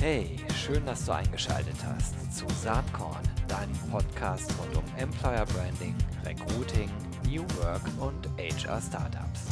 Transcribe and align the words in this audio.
Hey, 0.00 0.38
schön, 0.56 0.86
dass 0.86 1.04
du 1.04 1.12
eingeschaltet 1.12 1.76
hast 1.84 2.34
zu 2.34 2.46
Saatkorn, 2.62 3.20
deinem 3.48 3.76
Podcast 3.90 4.50
rund 4.58 4.74
um 4.78 4.84
Employer 4.96 5.44
Branding, 5.44 5.94
Recruiting, 6.24 6.88
New 7.28 7.42
Work 7.58 7.82
und 8.00 8.26
HR 8.38 8.80
Startups. 8.80 9.48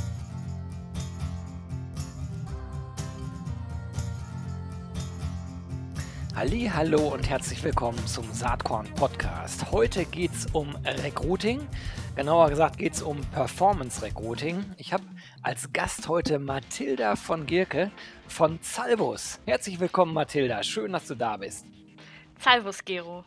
Halli, 6.35 6.71
hallo 6.75 7.09
und 7.09 7.29
herzlich 7.29 7.63
willkommen 7.63 8.07
zum 8.07 8.33
Saatkorn 8.33 8.87
Podcast. 8.95 9.71
Heute 9.71 10.07
geht 10.07 10.33
es 10.33 10.47
um 10.55 10.75
Recruiting. 10.77 11.61
Genauer 12.17 12.49
gesagt 12.49 12.79
geht 12.79 12.95
es 12.95 13.03
um 13.03 13.21
Performance 13.33 14.01
Recruiting. 14.01 14.65
Ich 14.79 14.95
habe 14.95 15.05
als 15.43 15.75
Gast 15.75 16.09
heute 16.09 16.39
Mathilda 16.39 17.17
von 17.17 17.45
Gierke 17.45 17.91
von 18.29 18.59
Salvus. 18.63 19.41
Herzlich 19.47 19.81
willkommen, 19.81 20.15
Mathilda. 20.15 20.63
Schön, 20.63 20.93
dass 20.93 21.07
du 21.07 21.15
da 21.15 21.37
bist. 21.37 21.67
Salvus, 22.39 22.85
Gero. 22.85 23.25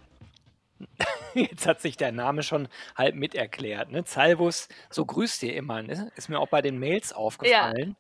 Jetzt 1.34 1.68
hat 1.68 1.82
sich 1.82 1.98
der 1.98 2.12
Name 2.12 2.44
schon 2.44 2.68
halb 2.96 3.16
miterklärt. 3.16 3.92
Ne? 3.92 4.04
Salvus, 4.06 4.68
so 4.90 5.06
grüßt 5.06 5.44
ihr 5.44 5.56
immer. 5.56 5.82
Ne? 5.82 6.12
Ist 6.16 6.30
mir 6.30 6.40
auch 6.40 6.48
bei 6.48 6.62
den 6.62 6.80
Mails 6.80 7.14
aufgefallen. 7.14 7.96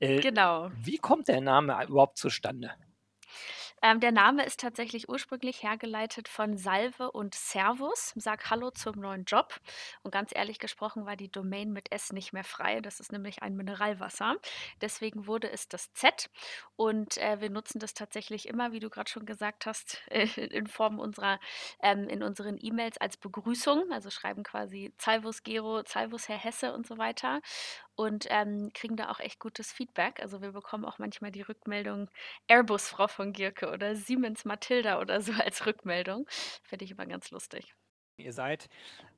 Ja, 0.00 0.08
äh, 0.08 0.20
genau. 0.20 0.70
Wie 0.76 0.98
kommt 0.98 1.28
der 1.28 1.40
Name 1.40 1.76
überhaupt 1.88 2.18
zustande? 2.18 2.72
Ähm, 3.84 4.00
der 4.00 4.12
Name 4.12 4.46
ist 4.46 4.60
tatsächlich 4.60 5.10
ursprünglich 5.10 5.62
hergeleitet 5.62 6.26
von 6.26 6.56
Salve 6.56 7.12
und 7.12 7.34
Servus. 7.34 8.14
Sag 8.16 8.48
Hallo 8.48 8.70
zum 8.70 8.98
neuen 8.98 9.26
Job. 9.26 9.60
Und 10.02 10.10
ganz 10.10 10.30
ehrlich 10.34 10.58
gesprochen 10.58 11.04
war 11.04 11.16
die 11.16 11.30
Domain 11.30 11.70
mit 11.70 11.92
S 11.92 12.10
nicht 12.10 12.32
mehr 12.32 12.44
frei. 12.44 12.80
Das 12.80 12.98
ist 12.98 13.12
nämlich 13.12 13.42
ein 13.42 13.56
Mineralwasser. 13.56 14.36
Deswegen 14.80 15.26
wurde 15.26 15.50
es 15.50 15.68
das 15.68 15.92
Z. 15.92 16.30
Und 16.76 17.18
äh, 17.18 17.42
wir 17.42 17.50
nutzen 17.50 17.78
das 17.78 17.92
tatsächlich 17.92 18.48
immer, 18.48 18.72
wie 18.72 18.80
du 18.80 18.88
gerade 18.88 19.10
schon 19.10 19.26
gesagt 19.26 19.66
hast, 19.66 20.00
in 20.10 20.66
Form 20.66 20.98
unserer, 20.98 21.38
ähm, 21.82 22.08
in 22.08 22.22
unseren 22.22 22.56
E-Mails 22.58 22.96
als 22.96 23.18
Begrüßung. 23.18 23.92
Also 23.92 24.08
schreiben 24.08 24.44
quasi 24.44 24.94
Salvus 24.96 25.42
Gero, 25.42 25.82
Salvus 25.84 26.30
Herr 26.30 26.38
Hesse 26.38 26.72
und 26.72 26.86
so 26.86 26.96
weiter 26.96 27.42
und 27.96 28.26
ähm, 28.30 28.70
kriegen 28.74 28.96
da 28.96 29.10
auch 29.10 29.20
echt 29.20 29.38
gutes 29.38 29.72
Feedback. 29.72 30.20
Also 30.20 30.42
wir 30.42 30.52
bekommen 30.52 30.84
auch 30.84 30.98
manchmal 30.98 31.30
die 31.30 31.42
Rückmeldung 31.42 32.10
Airbus 32.48 32.88
Frau 32.88 33.08
von 33.08 33.32
Gierke 33.32 33.70
oder 33.70 33.94
Siemens 33.96 34.44
Matilda 34.44 35.00
oder 35.00 35.20
so 35.20 35.32
als 35.32 35.66
Rückmeldung. 35.66 36.26
Finde 36.62 36.84
ich 36.84 36.90
immer 36.90 37.06
ganz 37.06 37.30
lustig. 37.30 37.74
Ihr 38.16 38.32
seid 38.32 38.68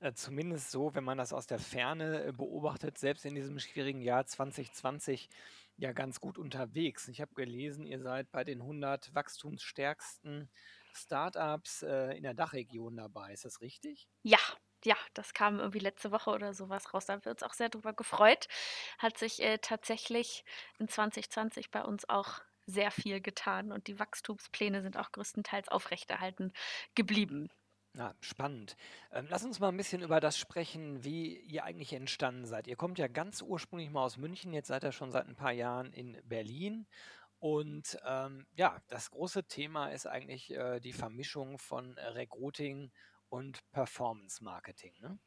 äh, 0.00 0.12
zumindest 0.14 0.70
so, 0.70 0.94
wenn 0.94 1.05
man 1.05 1.18
das 1.18 1.34
aus 1.34 1.46
der 1.46 1.58
Ferne 1.58 2.24
äh, 2.24 2.33
beobachtet, 2.33 2.96
selbst 2.96 3.27
in 3.27 3.34
diesem 3.34 3.58
schwierigen 3.58 4.00
Jahr 4.00 4.24
2020 4.24 5.28
ja 5.77 5.92
ganz 5.92 6.20
gut 6.20 6.38
unterwegs. 6.38 7.06
Ich 7.08 7.20
habe 7.20 7.34
gelesen, 7.34 7.86
ihr 7.86 8.00
seid 8.00 8.30
bei 8.33 8.42
den 8.42 8.62
100 8.62 9.14
wachstumsstärksten 9.14 10.48
Startups 10.94 11.83
äh, 11.83 12.16
in 12.16 12.22
der 12.22 12.33
Dachregion 12.33 12.96
dabei. 12.96 13.33
Ist 13.34 13.44
das 13.44 13.61
richtig? 13.61 14.08
Ja, 14.22 14.38
ja, 14.87 14.97
das 15.15 15.34
kam 15.34 15.59
irgendwie 15.59 15.81
letzte 15.81 16.12
Woche 16.12 16.31
oder 16.31 16.55
sowas 16.55 16.95
raus. 16.95 17.06
Da 17.06 17.15
haben 17.15 17.25
wir 17.25 17.33
uns 17.33 17.42
auch 17.42 17.53
sehr 17.53 17.69
drüber 17.69 17.92
gefreut. 17.92 18.48
Hat 18.98 19.19
sich 19.19 19.42
äh, 19.42 19.59
tatsächlich 19.59 20.45
in 20.79 20.89
2020 20.89 21.70
bei 21.70 21.83
uns 21.83 22.09
auch 22.09 22.41
sehr 22.67 22.91
viel 22.91 23.20
getan 23.20 23.73
und 23.73 23.87
die 23.87 23.98
Wachstumspläne 23.98 24.83
sind 24.83 24.97
auch 24.97 25.12
größtenteils 25.12 25.69
aufrechterhalten 25.69 26.53
geblieben. 26.95 27.51
Ja, 27.95 28.14
spannend. 28.20 28.77
Ähm, 29.11 29.27
lass 29.31 29.45
uns 29.45 29.59
mal 29.59 29.69
ein 29.69 29.77
bisschen 29.77 30.03
über 30.03 30.20
das 30.20 30.37
sprechen, 30.39 31.03
wie 31.03 31.39
ihr 31.39 31.64
eigentlich 31.64 31.92
entstanden 31.95 32.45
seid. 32.45 32.67
Ihr 32.67 32.77
kommt 32.77 32.98
ja 32.98 33.09
ganz 33.09 33.41
ursprünglich 33.41 33.91
mal 33.91 34.05
aus 34.05 34.19
München, 34.19 34.53
jetzt 34.53 34.69
seid 34.69 34.84
ihr 34.84 34.92
schon 34.92 35.11
seit 35.11 35.27
ein 35.27 35.37
paar 35.37 35.53
Jahren 35.53 35.92
in 35.92 36.20
Berlin. 36.25 36.87
Und 37.39 37.98
ähm, 38.05 38.47
ja, 38.55 38.83
das 38.89 39.11
große 39.11 39.45
Thema 39.45 39.89
ist 39.89 40.07
eigentlich 40.07 40.53
äh, 40.53 40.81
die 40.81 40.92
Vermischung 40.92 41.59
von 41.59 41.97
Recruiting 41.98 42.91
und 43.28 43.61
Performance 43.73 44.42
Marketing. 44.42 44.95
Ne? 45.01 45.18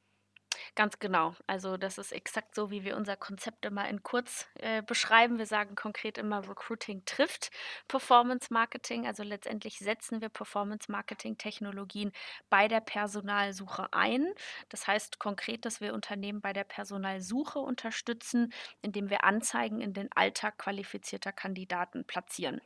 Ganz 0.76 1.00
genau. 1.00 1.36
Also 1.48 1.78
das 1.78 1.98
ist 1.98 2.12
exakt 2.12 2.56
so, 2.56 2.72
wie 2.72 2.84
wir 2.84 2.96
unser 2.96 3.16
Konzept 3.18 3.66
immer 3.66 3.88
in 3.90 4.04
kurz 4.04 4.48
äh, 4.56 4.82
beschreiben. 4.82 5.38
Wir 5.38 5.46
sagen 5.46 5.76
konkret 5.76 6.18
immer, 6.18 6.48
Recruiting 6.48 7.04
trifft 7.06 7.52
Performance 7.88 8.48
Marketing. 8.52 9.06
Also 9.08 9.24
letztendlich 9.24 9.80
setzen 9.80 10.22
wir 10.22 10.30
Performance 10.30 10.92
Marketing 10.92 11.38
Technologien 11.38 12.12
bei 12.50 12.68
der 12.68 12.82
Personalsuche 12.82 13.92
ein. 13.94 14.28
Das 14.70 14.88
heißt 14.88 15.20
konkret, 15.20 15.66
dass 15.66 15.82
wir 15.82 15.94
Unternehmen 15.94 16.42
bei 16.42 16.54
der 16.54 16.64
Personalsuche 16.64 17.60
unterstützen, 17.60 18.54
indem 18.82 19.10
wir 19.10 19.24
Anzeigen 19.24 19.82
in 19.82 19.94
den 19.94 20.10
Alltag 20.16 20.58
qualifizierter 20.58 21.32
Kandidaten 21.32 22.06
platzieren. 22.06 22.62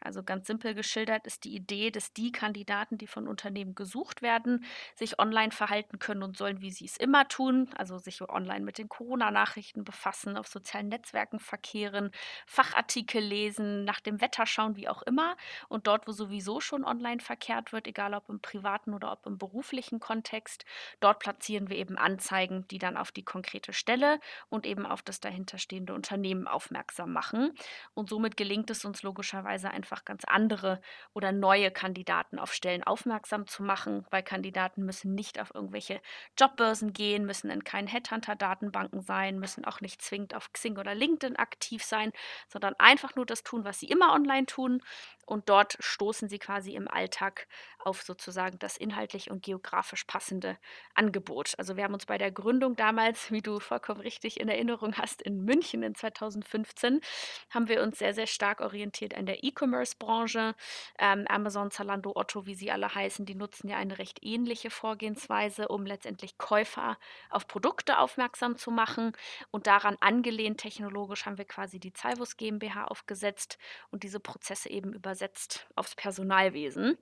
Also 0.00 0.22
ganz 0.22 0.46
simpel 0.46 0.74
geschildert 0.74 1.26
ist 1.26 1.44
die 1.44 1.54
Idee, 1.54 1.90
dass 1.90 2.12
die 2.12 2.32
Kandidaten, 2.32 2.98
die 2.98 3.06
von 3.06 3.28
Unternehmen 3.28 3.74
gesucht 3.74 4.22
werden, 4.22 4.64
sich 4.94 5.18
online 5.18 5.50
verhalten 5.52 5.98
können 5.98 6.22
und 6.22 6.36
sollen, 6.36 6.60
wie 6.60 6.70
sie 6.70 6.84
es 6.86 6.96
immer 6.96 7.26
tun 7.28 7.47
tun, 7.48 7.68
also 7.76 7.98
sich 7.98 8.20
online 8.22 8.64
mit 8.64 8.78
den 8.78 8.88
Corona-Nachrichten 8.88 9.84
befassen, 9.84 10.36
auf 10.36 10.46
sozialen 10.48 10.88
Netzwerken 10.88 11.38
verkehren, 11.38 12.10
Fachartikel 12.46 13.22
lesen, 13.22 13.84
nach 13.84 14.00
dem 14.00 14.20
Wetter 14.20 14.46
schauen, 14.46 14.76
wie 14.76 14.88
auch 14.88 15.02
immer. 15.02 15.36
Und 15.68 15.86
dort, 15.86 16.06
wo 16.06 16.12
sowieso 16.12 16.60
schon 16.60 16.84
online 16.84 17.20
verkehrt 17.20 17.72
wird, 17.72 17.86
egal 17.86 18.14
ob 18.14 18.28
im 18.28 18.40
privaten 18.40 18.94
oder 18.94 19.12
ob 19.12 19.26
im 19.26 19.38
beruflichen 19.38 20.00
Kontext, 20.00 20.64
dort 21.00 21.20
platzieren 21.20 21.68
wir 21.68 21.76
eben 21.76 21.96
Anzeigen, 21.96 22.66
die 22.68 22.78
dann 22.78 22.96
auf 22.96 23.12
die 23.12 23.24
konkrete 23.24 23.72
Stelle 23.72 24.20
und 24.48 24.66
eben 24.66 24.86
auf 24.86 25.02
das 25.02 25.20
dahinterstehende 25.20 25.94
Unternehmen 25.94 26.46
aufmerksam 26.46 27.12
machen. 27.12 27.52
Und 27.94 28.10
somit 28.10 28.36
gelingt 28.36 28.70
es 28.70 28.84
uns 28.84 29.02
logischerweise 29.02 29.70
einfach 29.70 30.04
ganz 30.04 30.24
andere 30.24 30.80
oder 31.14 31.32
neue 31.32 31.70
Kandidaten 31.70 32.38
auf 32.38 32.52
Stellen 32.52 32.82
aufmerksam 32.82 33.46
zu 33.46 33.62
machen, 33.62 34.06
weil 34.10 34.22
Kandidaten 34.22 34.84
müssen 34.84 35.14
nicht 35.14 35.40
auf 35.40 35.54
irgendwelche 35.54 36.00
Jobbörsen 36.38 36.92
gehen, 36.92 37.24
müssen 37.24 37.37
müssen 37.38 37.50
in 37.50 37.62
keinen 37.64 37.86
Headhunter-Datenbanken 37.86 39.00
sein, 39.00 39.38
müssen 39.38 39.64
auch 39.64 39.80
nicht 39.80 40.02
zwingend 40.02 40.34
auf 40.34 40.52
Xing 40.52 40.76
oder 40.76 40.94
LinkedIn 40.94 41.36
aktiv 41.36 41.84
sein, 41.84 42.12
sondern 42.48 42.74
einfach 42.78 43.14
nur 43.14 43.26
das 43.26 43.44
tun, 43.44 43.64
was 43.64 43.78
sie 43.78 43.86
immer 43.86 44.12
online 44.12 44.46
tun. 44.46 44.82
Und 45.28 45.50
dort 45.50 45.76
stoßen 45.78 46.26
sie 46.30 46.38
quasi 46.38 46.74
im 46.74 46.88
Alltag 46.88 47.48
auf 47.78 48.00
sozusagen 48.02 48.58
das 48.58 48.78
inhaltlich 48.78 49.30
und 49.30 49.42
geografisch 49.42 50.04
passende 50.04 50.56
Angebot. 50.94 51.52
Also 51.58 51.76
wir 51.76 51.84
haben 51.84 51.92
uns 51.92 52.06
bei 52.06 52.16
der 52.16 52.32
Gründung 52.32 52.76
damals, 52.76 53.30
wie 53.30 53.42
du 53.42 53.60
vollkommen 53.60 54.00
richtig 54.00 54.40
in 54.40 54.48
Erinnerung 54.48 54.96
hast, 54.96 55.20
in 55.20 55.44
München 55.44 55.82
in 55.82 55.94
2015, 55.94 57.02
haben 57.50 57.68
wir 57.68 57.82
uns 57.82 57.98
sehr, 57.98 58.14
sehr 58.14 58.26
stark 58.26 58.60
orientiert 58.60 59.14
an 59.14 59.26
der 59.26 59.44
E-Commerce-Branche. 59.44 60.54
Ähm, 60.98 61.26
Amazon, 61.28 61.70
Zalando, 61.70 62.12
Otto, 62.14 62.46
wie 62.46 62.54
sie 62.54 62.70
alle 62.70 62.94
heißen, 62.94 63.26
die 63.26 63.34
nutzen 63.34 63.68
ja 63.68 63.76
eine 63.76 63.98
recht 63.98 64.20
ähnliche 64.22 64.70
Vorgehensweise, 64.70 65.68
um 65.68 65.84
letztendlich 65.84 66.38
Käufer 66.38 66.96
auf 67.28 67.46
Produkte 67.46 67.98
aufmerksam 67.98 68.56
zu 68.56 68.70
machen. 68.70 69.12
Und 69.50 69.66
daran 69.66 69.98
angelehnt 70.00 70.60
technologisch 70.60 71.26
haben 71.26 71.36
wir 71.36 71.44
quasi 71.44 71.78
die 71.78 71.92
Salvus 71.94 72.38
GmbH 72.38 72.86
aufgesetzt 72.86 73.58
und 73.90 74.04
diese 74.04 74.20
Prozesse 74.20 74.70
eben 74.70 74.94
übersetzt 75.18 75.66
aufs 75.74 75.96
Personalwesen. 75.96 76.96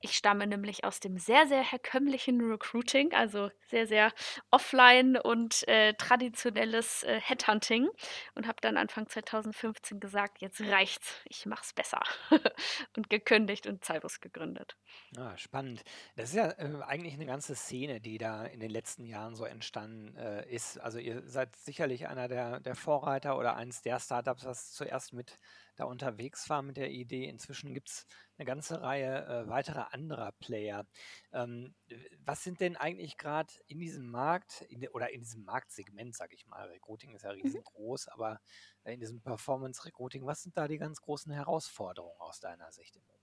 Ich 0.00 0.16
stamme 0.16 0.46
nämlich 0.46 0.84
aus 0.84 1.00
dem 1.00 1.18
sehr, 1.18 1.46
sehr 1.48 1.62
herkömmlichen 1.62 2.40
Recruiting, 2.40 3.12
also 3.12 3.50
sehr, 3.66 3.86
sehr 3.86 4.12
offline 4.50 5.16
und 5.16 5.66
äh, 5.68 5.92
traditionelles 5.94 7.02
äh, 7.02 7.20
Headhunting 7.20 7.88
und 8.34 8.46
habe 8.46 8.58
dann 8.62 8.76
Anfang 8.76 9.08
2015 9.08 10.00
gesagt, 10.00 10.40
jetzt 10.40 10.60
reicht's, 10.60 11.16
ich 11.24 11.46
mach's 11.46 11.72
besser 11.72 12.00
und 12.96 13.10
gekündigt 13.10 13.66
und 13.66 13.84
Salvus 13.84 14.20
gegründet. 14.20 14.76
Ah, 15.16 15.36
spannend. 15.36 15.82
Das 16.16 16.30
ist 16.30 16.36
ja 16.36 16.50
äh, 16.52 16.82
eigentlich 16.86 17.14
eine 17.14 17.26
ganze 17.26 17.54
Szene, 17.54 18.00
die 18.00 18.18
da 18.18 18.46
in 18.46 18.60
den 18.60 18.70
letzten 18.70 19.04
Jahren 19.04 19.34
so 19.34 19.44
entstanden 19.44 20.16
äh, 20.16 20.48
ist. 20.48 20.78
Also 20.78 20.98
ihr 20.98 21.22
seid 21.26 21.56
sicherlich 21.56 22.06
einer 22.06 22.28
der, 22.28 22.60
der 22.60 22.76
Vorreiter 22.76 23.36
oder 23.36 23.56
eines 23.56 23.82
der 23.82 23.98
Startups, 23.98 24.44
das 24.44 24.72
zuerst 24.72 25.12
mit 25.12 25.38
da 25.78 25.84
unterwegs 25.84 26.50
war 26.50 26.62
mit 26.62 26.76
der 26.76 26.90
Idee. 26.90 27.28
Inzwischen 27.28 27.72
gibt 27.72 27.90
es 27.90 28.06
eine 28.36 28.46
ganze 28.46 28.82
Reihe 28.82 29.26
äh, 29.26 29.48
weiterer 29.48 29.94
anderer 29.94 30.32
Player. 30.32 30.86
Ähm, 31.32 31.74
was 32.24 32.42
sind 32.42 32.60
denn 32.60 32.76
eigentlich 32.76 33.16
gerade 33.16 33.52
in 33.66 33.78
diesem 33.78 34.10
Markt 34.10 34.62
in 34.62 34.80
de, 34.80 34.90
oder 34.90 35.10
in 35.12 35.20
diesem 35.20 35.44
Marktsegment, 35.44 36.16
sage 36.16 36.34
ich 36.34 36.46
mal, 36.46 36.66
Recruiting 36.68 37.14
ist 37.14 37.22
ja 37.22 37.32
mhm. 37.32 37.42
riesengroß, 37.42 38.06
mhm. 38.06 38.12
aber 38.12 38.40
in 38.84 38.98
diesem 38.98 39.22
Performance 39.22 39.84
Recruiting, 39.84 40.26
was 40.26 40.42
sind 40.42 40.56
da 40.56 40.66
die 40.66 40.78
ganz 40.78 41.00
großen 41.00 41.32
Herausforderungen 41.32 42.20
aus 42.20 42.40
deiner 42.40 42.72
Sicht 42.72 42.96
im 42.96 43.04
Moment? 43.04 43.17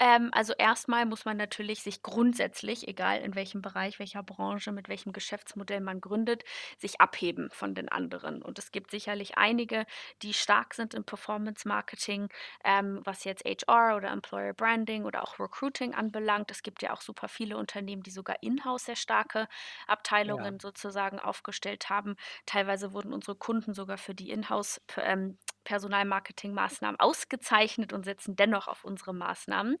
Ähm, 0.00 0.30
also 0.32 0.52
erstmal 0.54 1.06
muss 1.06 1.24
man 1.24 1.36
natürlich 1.36 1.82
sich 1.82 2.02
grundsätzlich, 2.02 2.86
egal 2.88 3.20
in 3.20 3.34
welchem 3.34 3.62
Bereich, 3.62 3.98
welcher 3.98 4.22
Branche, 4.22 4.72
mit 4.72 4.88
welchem 4.88 5.12
Geschäftsmodell 5.12 5.80
man 5.80 6.00
gründet, 6.00 6.44
sich 6.78 7.00
abheben 7.00 7.50
von 7.50 7.74
den 7.74 7.88
anderen. 7.88 8.42
Und 8.42 8.58
es 8.58 8.70
gibt 8.70 8.90
sicherlich 8.90 9.36
einige, 9.38 9.86
die 10.22 10.34
stark 10.34 10.74
sind 10.74 10.94
im 10.94 11.04
Performance 11.04 11.66
Marketing, 11.66 12.28
ähm, 12.64 13.00
was 13.04 13.24
jetzt 13.24 13.44
HR 13.44 13.96
oder 13.96 14.10
Employer 14.10 14.54
Branding 14.54 15.04
oder 15.04 15.22
auch 15.22 15.38
Recruiting 15.38 15.94
anbelangt. 15.94 16.50
Es 16.50 16.62
gibt 16.62 16.82
ja 16.82 16.92
auch 16.92 17.00
super 17.00 17.28
viele 17.28 17.56
Unternehmen, 17.56 18.02
die 18.02 18.10
sogar 18.10 18.42
in-house 18.42 18.84
sehr 18.84 18.96
starke 18.96 19.48
Abteilungen 19.86 20.54
ja. 20.54 20.60
sozusagen 20.60 21.18
aufgestellt 21.18 21.90
haben. 21.90 22.16
Teilweise 22.46 22.92
wurden 22.92 23.12
unsere 23.12 23.36
Kunden 23.36 23.74
sogar 23.74 23.98
für 23.98 24.14
die 24.14 24.30
Inhouse 24.30 24.80
ähm, 24.96 25.38
Personalmarketingmaßnahmen 25.68 26.98
ausgezeichnet 26.98 27.92
und 27.92 28.06
setzen 28.06 28.36
dennoch 28.36 28.68
auf 28.68 28.84
unsere 28.84 29.12
Maßnahmen. 29.12 29.76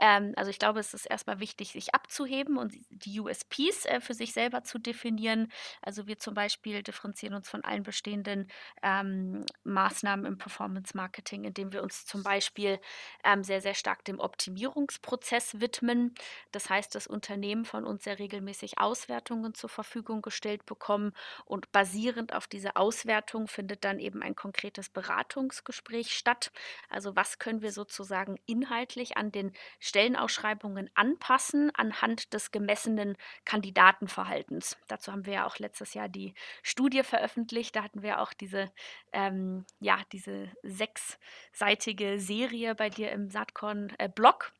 Ähm, 0.00 0.32
also 0.34 0.50
ich 0.50 0.58
glaube, 0.58 0.80
es 0.80 0.92
ist 0.92 1.06
erstmal 1.06 1.38
wichtig, 1.38 1.70
sich 1.70 1.94
abzuheben 1.94 2.58
und 2.58 2.74
die 2.90 3.20
USPs 3.20 3.84
äh, 3.84 4.00
für 4.00 4.12
sich 4.12 4.32
selber 4.32 4.64
zu 4.64 4.80
definieren. 4.80 5.52
Also 5.82 6.08
wir 6.08 6.18
zum 6.18 6.34
Beispiel 6.34 6.82
differenzieren 6.82 7.34
uns 7.34 7.48
von 7.48 7.62
allen 7.62 7.84
bestehenden 7.84 8.48
ähm, 8.82 9.46
Maßnahmen 9.62 10.26
im 10.26 10.36
Performance 10.36 10.96
Marketing, 10.96 11.44
indem 11.44 11.72
wir 11.72 11.84
uns 11.84 12.06
zum 12.06 12.24
Beispiel 12.24 12.80
ähm, 13.22 13.44
sehr, 13.44 13.60
sehr 13.60 13.74
stark 13.74 14.04
dem 14.04 14.18
Optimierungsprozess 14.18 15.60
widmen. 15.60 16.12
Das 16.50 16.68
heißt, 16.68 16.92
das 16.96 17.06
Unternehmen 17.06 17.64
von 17.64 17.84
uns 17.84 18.02
sehr 18.02 18.18
regelmäßig 18.18 18.80
Auswertungen 18.80 19.54
zur 19.54 19.70
Verfügung 19.70 20.22
gestellt 20.22 20.66
bekommen 20.66 21.12
und 21.44 21.70
basierend 21.70 22.34
auf 22.34 22.48
diese 22.48 22.74
Auswertung 22.74 23.46
findet 23.46 23.84
dann 23.84 24.00
eben 24.00 24.22
ein 24.22 24.34
konkretes 24.34 24.88
Beratungsgespräch 25.20 26.12
statt. 26.14 26.50
Also 26.88 27.16
was 27.16 27.38
können 27.38 27.62
wir 27.62 27.72
sozusagen 27.72 28.38
inhaltlich 28.46 29.16
an 29.16 29.32
den 29.32 29.52
Stellenausschreibungen 29.78 30.90
anpassen 30.94 31.70
anhand 31.74 32.32
des 32.32 32.50
gemessenen 32.50 33.16
Kandidatenverhaltens. 33.44 34.76
Dazu 34.88 35.12
haben 35.12 35.26
wir 35.26 35.34
ja 35.34 35.46
auch 35.46 35.58
letztes 35.58 35.94
Jahr 35.94 36.08
die 36.08 36.34
Studie 36.62 37.02
veröffentlicht. 37.02 37.76
Da 37.76 37.82
hatten 37.82 38.02
wir 38.02 38.20
auch 38.20 38.32
diese, 38.32 38.72
ähm, 39.12 39.64
ja, 39.80 40.00
diese 40.12 40.50
sechsseitige 40.62 42.18
Serie 42.18 42.74
bei 42.74 42.88
dir 42.88 43.12
im 43.12 43.30
Saatkorn-Blog. 43.30 44.52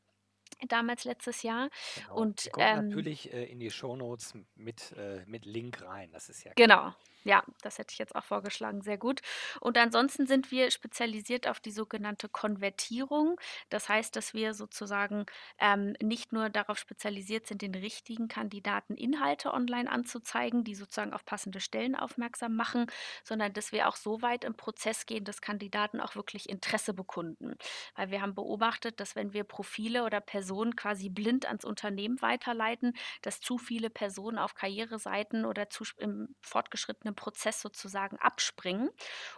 Äh, 0.59 0.67
damals 0.67 1.05
letztes 1.05 1.41
Jahr. 1.41 1.69
Genau. 1.95 2.15
Und 2.17 2.49
ähm, 2.57 2.89
natürlich 2.89 3.33
äh, 3.33 3.45
in 3.45 3.59
die 3.59 3.71
Shownotes 3.71 4.35
mit, 4.55 4.91
äh, 4.91 5.23
mit 5.25 5.45
Link 5.45 5.81
rein, 5.81 6.11
das 6.11 6.29
ist 6.29 6.43
ja 6.43 6.53
klar. 6.53 6.95
Ja, 7.23 7.43
das 7.61 7.77
hätte 7.77 7.91
ich 7.93 7.99
jetzt 7.99 8.15
auch 8.15 8.23
vorgeschlagen. 8.23 8.81
Sehr 8.81 8.97
gut. 8.97 9.21
Und 9.59 9.77
ansonsten 9.77 10.25
sind 10.25 10.49
wir 10.51 10.71
spezialisiert 10.71 11.47
auf 11.47 11.59
die 11.59 11.71
sogenannte 11.71 12.29
Konvertierung. 12.29 13.39
Das 13.69 13.89
heißt, 13.89 14.15
dass 14.15 14.33
wir 14.33 14.55
sozusagen 14.55 15.25
ähm, 15.59 15.93
nicht 16.01 16.33
nur 16.33 16.49
darauf 16.49 16.79
spezialisiert 16.79 17.45
sind, 17.45 17.61
den 17.61 17.75
richtigen 17.75 18.27
Kandidaten 18.27 18.95
Inhalte 18.95 19.53
online 19.53 19.89
anzuzeigen, 19.91 20.63
die 20.63 20.73
sozusagen 20.73 21.13
auf 21.13 21.23
passende 21.25 21.59
Stellen 21.59 21.95
aufmerksam 21.95 22.55
machen, 22.55 22.87
sondern 23.23 23.53
dass 23.53 23.71
wir 23.71 23.87
auch 23.87 23.95
so 23.97 24.21
weit 24.23 24.43
im 24.43 24.55
Prozess 24.55 25.05
gehen, 25.05 25.23
dass 25.23 25.41
Kandidaten 25.41 25.99
auch 26.01 26.15
wirklich 26.15 26.49
Interesse 26.49 26.93
bekunden. 26.93 27.55
Weil 27.95 28.09
wir 28.11 28.21
haben 28.21 28.33
beobachtet, 28.35 28.99
dass 28.99 29.15
wenn 29.15 29.33
wir 29.33 29.43
Profile 29.43 30.03
oder 30.05 30.21
Personen 30.21 30.75
quasi 30.75 31.09
blind 31.09 31.45
ans 31.45 31.65
Unternehmen 31.65 32.21
weiterleiten, 32.21 32.93
dass 33.21 33.41
zu 33.41 33.57
viele 33.57 33.89
Personen 33.89 34.37
auf 34.39 34.55
Karriereseiten 34.55 35.45
oder 35.45 35.69
zu, 35.69 35.83
im 35.97 36.35
fortgeschrittenen 36.41 37.10
Prozess 37.15 37.61
sozusagen 37.61 38.17
abspringen. 38.17 38.89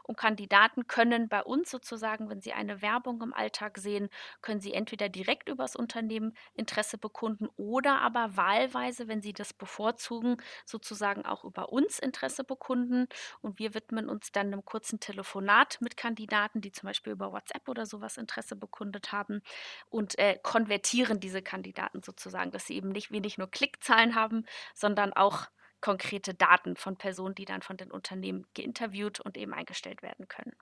Und 0.04 0.18
Kandidaten 0.18 0.88
können 0.88 1.30
bei 1.30 1.44
uns 1.44 1.72
sozusagen, 1.72 2.30
wenn 2.30 2.42
sie 2.42 2.54
eine 2.54 2.82
Werbung 2.82 3.22
im 3.22 3.34
Alltag 3.34 3.78
sehen, 3.78 4.10
können 4.42 4.60
sie 4.60 4.74
entweder 4.74 5.10
direkt 5.10 5.50
übers 5.50 5.76
Unternehmen 5.76 6.36
Interesse 6.54 6.98
bekunden 6.98 7.48
oder 7.58 8.02
aber 8.02 8.36
wahlweise, 8.38 9.08
wenn 9.08 9.22
sie 9.22 9.34
das 9.34 9.54
bevorzugen, 9.54 10.38
sozusagen 10.66 11.26
auch 11.26 11.44
über 11.44 11.70
uns 11.70 12.00
Interesse 12.00 12.44
bekunden. 12.44 13.08
Und 13.42 13.60
wir 13.60 13.74
widmen 13.74 14.10
uns 14.10 14.32
dann 14.32 14.48
einem 14.48 14.66
kurzen 14.66 15.00
Telefonat 15.00 15.78
mit 15.82 15.98
Kandidaten, 15.98 16.62
die 16.62 16.72
zum 16.72 16.88
Beispiel 16.88 17.14
über 17.14 17.32
WhatsApp 17.32 17.68
oder 17.68 17.86
sowas 17.86 18.18
Interesse 18.18 18.56
bekundet 18.56 19.12
haben 19.12 19.42
und 19.90 20.18
äh, 20.20 20.38
konvertieren 20.42 21.20
diese 21.20 21.42
Kandidaten 21.42 22.02
sozusagen, 22.04 22.52
dass 22.52 22.68
sie 22.68 22.76
eben 22.76 22.90
nicht 22.90 23.12
wenig 23.12 23.38
nur 23.38 23.50
Klickzahlen 23.50 24.16
haben, 24.16 24.46
sondern 24.74 25.14
auch 25.14 25.48
konkrete 25.84 26.34
Daten 26.34 26.78
von 26.78 26.96
Personen, 26.96 27.36
die 27.36 27.44
dann 27.44 27.62
von 27.62 27.76
den 27.76 27.92
Unternehmen 27.92 28.48
geinterviewt 28.54 29.20
und 29.20 29.36
eben 29.36 29.54
eingestellt 29.54 30.02
werden 30.02 30.30
können. 30.30 30.54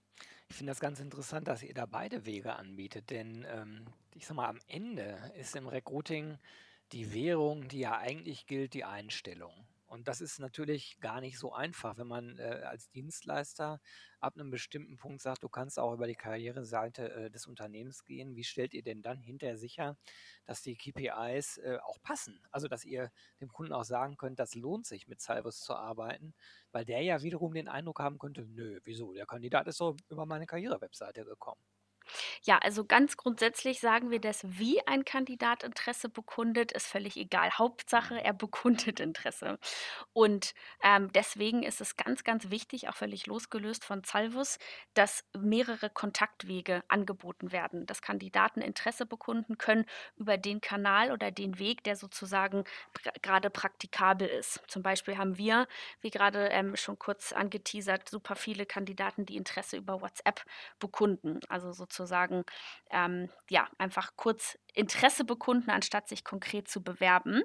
Ich 0.50 0.56
finde 0.56 0.71
das 0.71 0.79
ganz 0.79 1.00
interessant, 1.00 1.47
dass 1.47 1.62
ihr 1.62 1.75
da 1.75 1.85
beide 1.85 2.25
Wege 2.25 2.56
anbietet, 2.56 3.12
denn 3.12 3.45
ähm, 3.47 3.85
ich 4.15 4.25
sag 4.25 4.35
mal, 4.35 4.50
am 4.50 4.59
Ende 4.68 5.31
ist 5.38 5.56
im 5.56 5.68
Recruiting 5.68 6.39
die 6.91 7.13
Währung, 7.13 7.68
die 7.68 7.81
ja 7.81 8.00
eigentlich 8.00 8.47
gilt, 8.47 8.73
die 8.73 8.83
Einstellung. 8.83 9.53
Und 9.91 10.07
das 10.07 10.21
ist 10.21 10.39
natürlich 10.39 11.01
gar 11.01 11.19
nicht 11.19 11.38
so 11.38 11.51
einfach, 11.51 11.97
wenn 11.97 12.07
man 12.07 12.39
äh, 12.39 12.61
als 12.63 12.89
Dienstleister 12.91 13.81
ab 14.21 14.35
einem 14.35 14.49
bestimmten 14.49 14.95
Punkt 14.95 15.21
sagt, 15.21 15.43
du 15.43 15.49
kannst 15.49 15.77
auch 15.77 15.93
über 15.93 16.07
die 16.07 16.15
Karriereseite 16.15 17.11
äh, 17.11 17.29
des 17.29 17.45
Unternehmens 17.45 18.05
gehen. 18.05 18.38
Wie 18.38 18.45
stellt 18.45 18.73
ihr 18.73 18.83
denn 18.83 19.01
dann 19.01 19.19
hinterher 19.19 19.57
sicher, 19.57 19.97
dass 20.45 20.61
die 20.61 20.77
KPIs 20.77 21.57
äh, 21.57 21.77
auch 21.83 22.01
passen? 22.03 22.39
Also, 22.51 22.69
dass 22.69 22.85
ihr 22.85 23.11
dem 23.41 23.49
Kunden 23.49 23.73
auch 23.73 23.83
sagen 23.83 24.15
könnt, 24.15 24.39
das 24.39 24.55
lohnt 24.55 24.85
sich, 24.85 25.09
mit 25.09 25.19
Salvus 25.19 25.59
zu 25.59 25.75
arbeiten, 25.75 26.33
weil 26.71 26.85
der 26.85 27.01
ja 27.01 27.21
wiederum 27.21 27.53
den 27.53 27.67
Eindruck 27.67 27.99
haben 27.99 28.17
könnte, 28.17 28.45
nö, 28.45 28.79
wieso? 28.85 29.11
Der 29.11 29.25
Kandidat 29.25 29.67
ist 29.67 29.77
so 29.77 29.97
über 30.07 30.25
meine 30.25 30.45
Karrierewebseite 30.45 31.25
gekommen. 31.25 31.61
Ja, 32.44 32.58
also 32.60 32.86
ganz 32.86 33.18
grundsätzlich 33.18 33.80
sagen 33.80 34.10
wir, 34.12 34.19
dass 34.19 34.42
wie 34.44 34.86
ein 34.88 35.06
Kandidat 35.06 35.63
Interesse 35.63 36.10
bekundet, 36.10 36.72
ist 36.72 36.88
völlig 36.88 37.18
egal. 37.18 37.52
Hauptsache, 37.58 38.22
er 38.24 38.34
bekundet 38.34 39.00
Interesse. 39.00 39.60
Und 40.13 40.54
ähm, 40.84 41.12
deswegen 41.13 41.63
ist 41.63 41.81
es 41.81 41.98
ganz, 41.98 42.24
ganz 42.24 42.50
wichtig, 42.50 42.90
auch 42.90 42.96
völlig 42.96 43.28
losgelöst 43.28 43.84
von 43.86 44.04
Salvus, 44.04 44.58
dass 44.94 45.24
mehrere 45.38 45.90
Kontaktwege 45.90 46.84
angeboten 46.88 47.52
werden, 47.52 47.86
dass 47.86 48.02
Kandidaten 48.02 48.62
Interesse 48.62 49.06
bekunden 49.06 49.58
können 49.58 49.86
über 50.18 50.38
den 50.38 50.62
Kanal 50.62 51.12
oder 51.12 51.31
den 51.31 51.60
Weg, 51.60 51.84
der 51.84 51.96
sozusagen 51.96 52.63
pr 52.94 53.12
gerade 53.22 53.50
praktikabel 53.50 54.28
ist. 54.28 54.62
Zum 54.68 54.84
Beispiel 54.84 55.18
haben 55.18 55.38
wir, 55.38 55.68
wie 56.02 56.10
gerade 56.10 56.48
ähm, 56.50 56.75
schon 56.75 56.98
kurz 57.00 57.34
angeteasert, 57.34 58.10
super 58.10 58.36
viele 58.36 58.66
Kandidaten, 58.66 59.25
die 59.25 59.38
Interesse 59.38 59.78
über 59.78 60.02
WhatsApp 60.02 60.44
bekunden. 60.80 61.40
Also 61.50 61.72
sozusagen, 61.72 62.00
ähm, 62.92 63.30
ja, 63.50 63.68
einfach 63.77 64.12
kurz 64.15 64.57
Interesse 64.74 65.24
bekunden, 65.25 65.69
anstatt 65.71 66.07
sich 66.07 66.24
konkret 66.24 66.68
zu 66.68 66.83
bewerben. 66.83 67.44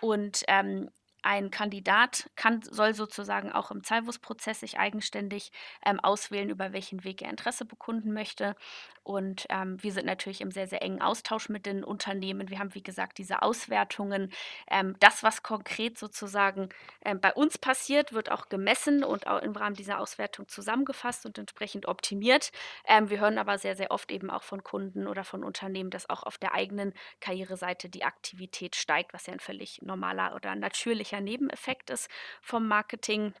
Und 0.00 0.42
ähm, 0.48 0.90
ein 1.22 1.50
Kandidat 1.50 2.30
kann, 2.36 2.62
soll 2.62 2.94
sozusagen 2.94 3.52
auch 3.52 3.70
im 3.70 3.82
Salvus-Prozess 3.82 4.60
sich 4.60 4.78
eigenständig 4.78 5.52
ähm, 5.84 6.00
auswählen, 6.00 6.50
über 6.50 6.72
welchen 6.72 7.04
Weg 7.04 7.22
er 7.22 7.30
Interesse 7.30 7.64
bekunden 7.64 8.12
möchte. 8.12 8.56
Und 9.04 9.46
ähm, 9.48 9.82
wir 9.82 9.92
sind 9.92 10.06
natürlich 10.06 10.40
im 10.40 10.52
sehr, 10.52 10.68
sehr 10.68 10.82
engen 10.82 11.02
Austausch 11.02 11.48
mit 11.48 11.66
den 11.66 11.82
Unternehmen. 11.82 12.50
Wir 12.50 12.60
haben, 12.60 12.74
wie 12.74 12.82
gesagt, 12.82 13.18
diese 13.18 13.42
Auswertungen. 13.42 14.30
Ähm, 14.70 14.94
das, 15.00 15.22
was 15.24 15.42
konkret 15.42 15.98
sozusagen 15.98 16.68
ähm, 17.04 17.20
bei 17.20 17.32
uns 17.32 17.58
passiert, 17.58 18.12
wird 18.12 18.30
auch 18.30 18.48
gemessen 18.48 19.02
und 19.02 19.26
auch 19.26 19.42
im 19.42 19.52
Rahmen 19.52 19.74
dieser 19.74 19.98
Auswertung 19.98 20.46
zusammengefasst 20.46 21.26
und 21.26 21.36
entsprechend 21.36 21.86
optimiert. 21.86 22.52
Ähm, 22.86 23.10
wir 23.10 23.18
hören 23.18 23.38
aber 23.38 23.58
sehr, 23.58 23.74
sehr 23.74 23.90
oft 23.90 24.12
eben 24.12 24.30
auch 24.30 24.44
von 24.44 24.62
Kunden 24.62 25.08
oder 25.08 25.24
von 25.24 25.42
Unternehmen, 25.42 25.90
dass 25.90 26.08
auch 26.08 26.22
auf 26.22 26.38
der 26.38 26.54
eigenen 26.54 26.92
Karriereseite 27.20 27.88
die 27.88 28.04
Aktivität 28.04 28.76
steigt, 28.76 29.12
was 29.12 29.26
ja 29.26 29.32
ein 29.32 29.40
völlig 29.40 29.82
normaler 29.82 30.34
oder 30.36 30.54
natürlicher 30.54 31.11
Nebeneffekt 31.20 31.90
ist 31.90 32.08
vom 32.40 32.66
Marketing 32.66 33.34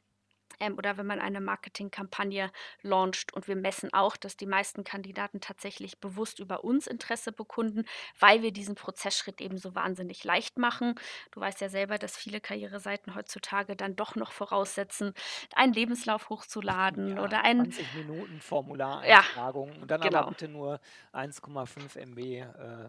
ähm, 0.60 0.76
oder 0.78 0.96
wenn 0.96 1.06
man 1.06 1.20
eine 1.20 1.40
Marketingkampagne 1.40 2.50
launcht. 2.82 3.32
Und 3.32 3.48
wir 3.48 3.56
messen 3.56 3.92
auch, 3.92 4.16
dass 4.16 4.36
die 4.36 4.46
meisten 4.46 4.84
Kandidaten 4.84 5.40
tatsächlich 5.40 5.98
bewusst 5.98 6.38
über 6.38 6.64
uns 6.64 6.86
Interesse 6.86 7.32
bekunden, 7.32 7.84
weil 8.18 8.42
wir 8.42 8.52
diesen 8.52 8.74
Prozessschritt 8.74 9.40
eben 9.40 9.58
so 9.58 9.74
wahnsinnig 9.74 10.24
leicht 10.24 10.58
machen. 10.58 10.94
Du 11.30 11.40
weißt 11.40 11.60
ja 11.60 11.68
selber, 11.68 11.98
dass 11.98 12.16
viele 12.16 12.40
Karriereseiten 12.40 13.14
heutzutage 13.14 13.76
dann 13.76 13.96
doch 13.96 14.14
noch 14.14 14.32
voraussetzen, 14.32 15.14
einen 15.54 15.72
Lebenslauf 15.72 16.28
hochzuladen 16.28 17.16
Ja, 17.16 17.22
oder 17.22 17.44
ein 17.44 17.58
20 17.58 17.94
Minuten 17.94 18.34
ja, 18.34 18.40
Formulareintragung 18.40 19.72
und 19.80 19.90
dann 19.90 20.00
aber 20.00 20.10
genau. 20.10 20.28
bitte 20.28 20.48
nur 20.48 20.80
1,5 21.12 21.98
MB 21.98 22.18
äh, 22.18 22.44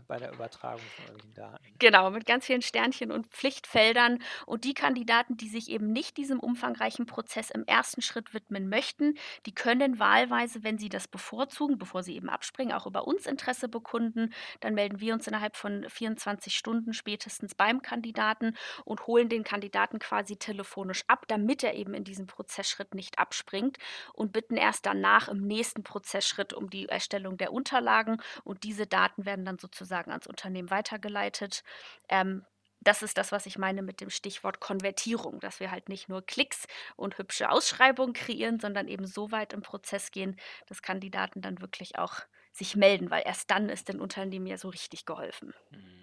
bei 0.07 0.17
der 0.17 0.33
Übertragung 0.33 0.81
von 0.95 1.05
irgendwelchen 1.05 1.33
Daten. 1.33 1.63
Genau, 1.79 2.09
mit 2.11 2.25
ganz 2.25 2.45
vielen 2.45 2.61
Sternchen 2.61 3.11
und 3.11 3.27
Pflichtfeldern. 3.27 4.19
Und 4.45 4.63
die 4.63 4.73
Kandidaten, 4.73 5.37
die 5.37 5.49
sich 5.49 5.69
eben 5.69 5.91
nicht 5.91 6.17
diesem 6.17 6.39
umfangreichen 6.39 7.05
Prozess 7.05 7.49
im 7.53 7.65
ersten 7.65 8.01
Schritt 8.01 8.33
widmen 8.33 8.69
möchten, 8.69 9.15
die 9.45 9.53
können 9.53 9.99
wahlweise, 9.99 10.63
wenn 10.63 10.77
sie 10.77 10.89
das 10.89 11.07
bevorzugen, 11.07 11.77
bevor 11.77 12.03
sie 12.03 12.15
eben 12.15 12.29
abspringen, 12.29 12.73
auch 12.73 12.85
über 12.85 13.07
uns 13.07 13.25
Interesse 13.25 13.67
bekunden. 13.67 14.33
Dann 14.59 14.73
melden 14.73 14.99
wir 14.99 15.13
uns 15.13 15.27
innerhalb 15.27 15.55
von 15.55 15.85
24 15.89 16.55
Stunden 16.55 16.93
spätestens 16.93 17.55
beim 17.55 17.81
Kandidaten 17.81 18.55
und 18.85 19.07
holen 19.07 19.29
den 19.29 19.43
Kandidaten 19.43 19.99
quasi 19.99 20.37
telefonisch 20.37 21.03
ab, 21.07 21.25
damit 21.27 21.63
er 21.63 21.75
eben 21.75 21.93
in 21.93 22.03
diesem 22.03 22.27
Prozessschritt 22.27 22.93
nicht 22.93 23.19
abspringt 23.19 23.77
und 24.13 24.31
bitten 24.31 24.57
erst 24.57 24.85
danach 24.85 25.27
im 25.27 25.45
nächsten 25.45 25.83
Prozessschritt 25.83 26.53
um 26.53 26.69
die 26.69 26.89
Erstellung 26.89 27.37
der 27.37 27.53
Unterlagen 27.53 28.17
und 28.43 28.63
diese 28.63 28.87
Daten 28.87 29.25
werden 29.25 29.45
dann 29.45 29.59
sozusagen 29.59 30.11
ans 30.11 30.27
Unternehmen 30.27 30.69
weitergeleitet. 30.69 31.63
Ähm, 32.09 32.45
das 32.83 33.01
ist 33.03 33.17
das, 33.17 33.31
was 33.31 33.45
ich 33.45 33.57
meine 33.57 33.81
mit 33.81 34.01
dem 34.01 34.09
Stichwort 34.09 34.59
Konvertierung, 34.59 35.39
dass 35.39 35.59
wir 35.59 35.71
halt 35.71 35.89
nicht 35.89 36.09
nur 36.09 36.25
Klicks 36.25 36.67
und 36.95 37.17
hübsche 37.17 37.49
Ausschreibungen 37.49 38.13
kreieren, 38.13 38.59
sondern 38.59 38.87
eben 38.87 39.05
so 39.07 39.31
weit 39.31 39.53
im 39.53 39.61
Prozess 39.61 40.11
gehen, 40.11 40.37
dass 40.67 40.81
Kandidaten 40.81 41.41
dann 41.41 41.61
wirklich 41.61 41.97
auch 41.97 42.19
sich 42.51 42.75
melden, 42.75 43.09
weil 43.09 43.23
erst 43.25 43.49
dann 43.51 43.69
ist 43.69 43.89
den 43.89 43.99
Unternehmen 43.99 44.45
ja 44.47 44.57
so 44.57 44.69
richtig 44.69 45.05
geholfen. 45.05 45.53
Mhm. 45.71 46.02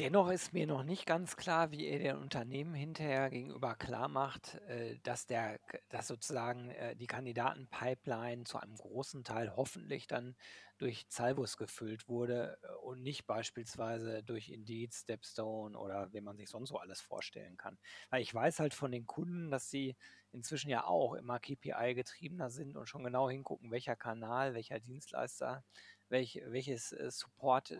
Dennoch 0.00 0.30
ist 0.30 0.52
mir 0.52 0.66
noch 0.68 0.84
nicht 0.84 1.06
ganz 1.06 1.34
klar, 1.36 1.72
wie 1.72 1.88
ihr 1.88 1.98
den 1.98 2.18
Unternehmen 2.18 2.72
hinterher 2.72 3.30
gegenüber 3.30 3.74
klarmacht, 3.74 4.54
äh, 4.68 4.96
dass 5.02 5.26
der 5.26 5.58
dass 5.88 6.06
sozusagen, 6.06 6.70
äh, 6.70 6.94
die 6.94 7.08
Kandidatenpipeline 7.08 8.44
zu 8.44 8.58
einem 8.58 8.76
großen 8.76 9.24
Teil 9.24 9.56
hoffentlich 9.56 10.06
dann 10.06 10.36
durch 10.76 11.06
Salvus 11.08 11.56
gefüllt 11.56 12.06
wurde, 12.08 12.58
äh, 12.62 12.74
und 12.84 13.02
nicht 13.02 13.26
beispielsweise 13.26 14.22
durch 14.22 14.50
Indeed, 14.50 14.94
Stepstone 14.94 15.76
oder 15.76 16.12
wie 16.12 16.20
man 16.20 16.36
sich 16.36 16.48
sonst 16.48 16.68
so 16.68 16.76
alles 16.78 17.00
vorstellen 17.00 17.56
kann. 17.56 17.76
Weil 18.10 18.22
ich 18.22 18.32
weiß 18.32 18.60
halt 18.60 18.74
von 18.74 18.92
den 18.92 19.06
Kunden, 19.06 19.50
dass 19.50 19.68
sie 19.68 19.96
inzwischen 20.30 20.68
ja 20.70 20.84
auch 20.84 21.14
immer 21.14 21.40
KPI-getriebener 21.40 22.50
sind 22.50 22.76
und 22.76 22.86
schon 22.88 23.02
genau 23.02 23.28
hingucken, 23.28 23.72
welcher 23.72 23.96
Kanal, 23.96 24.54
welcher 24.54 24.78
Dienstleister, 24.78 25.64
welch 26.08 26.40
welches, 26.46 26.92
äh, 26.92 27.10
Support, 27.10 27.72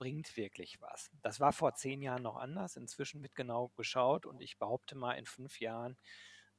bringt 0.00 0.36
wirklich 0.36 0.80
was. 0.82 1.10
Das 1.22 1.40
war 1.40 1.52
vor 1.52 1.74
10 1.76 2.02
Jahren 2.02 2.24
noch 2.24 2.36
anders. 2.38 2.76
Inzwischen 2.76 3.22
wird 3.22 3.36
genau 3.36 3.68
geschaut 3.76 4.26
und 4.26 4.42
ich 4.42 4.58
behaupte 4.58 4.96
mal, 4.96 5.14
in 5.14 5.26
5 5.26 5.60
Jahren, 5.60 5.98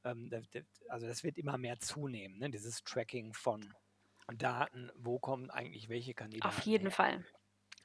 ähm, 0.04 0.30
also 0.88 1.06
das 1.08 1.24
wird 1.24 1.38
immer 1.38 1.58
mehr 1.58 1.80
zunehmen, 1.80 2.38
ne, 2.38 2.50
dieses 2.50 2.84
Tracking 2.84 3.34
von 3.34 3.74
Daten, 4.34 4.90
wo 4.96 5.18
kommen 5.18 5.50
eigentlich 5.50 5.90
welche 5.90 6.14
Auf 6.40 6.60
Kandidaten 6.60 6.62
jeden 6.62 6.90
her. 6.90 6.90
Fall. 6.90 7.24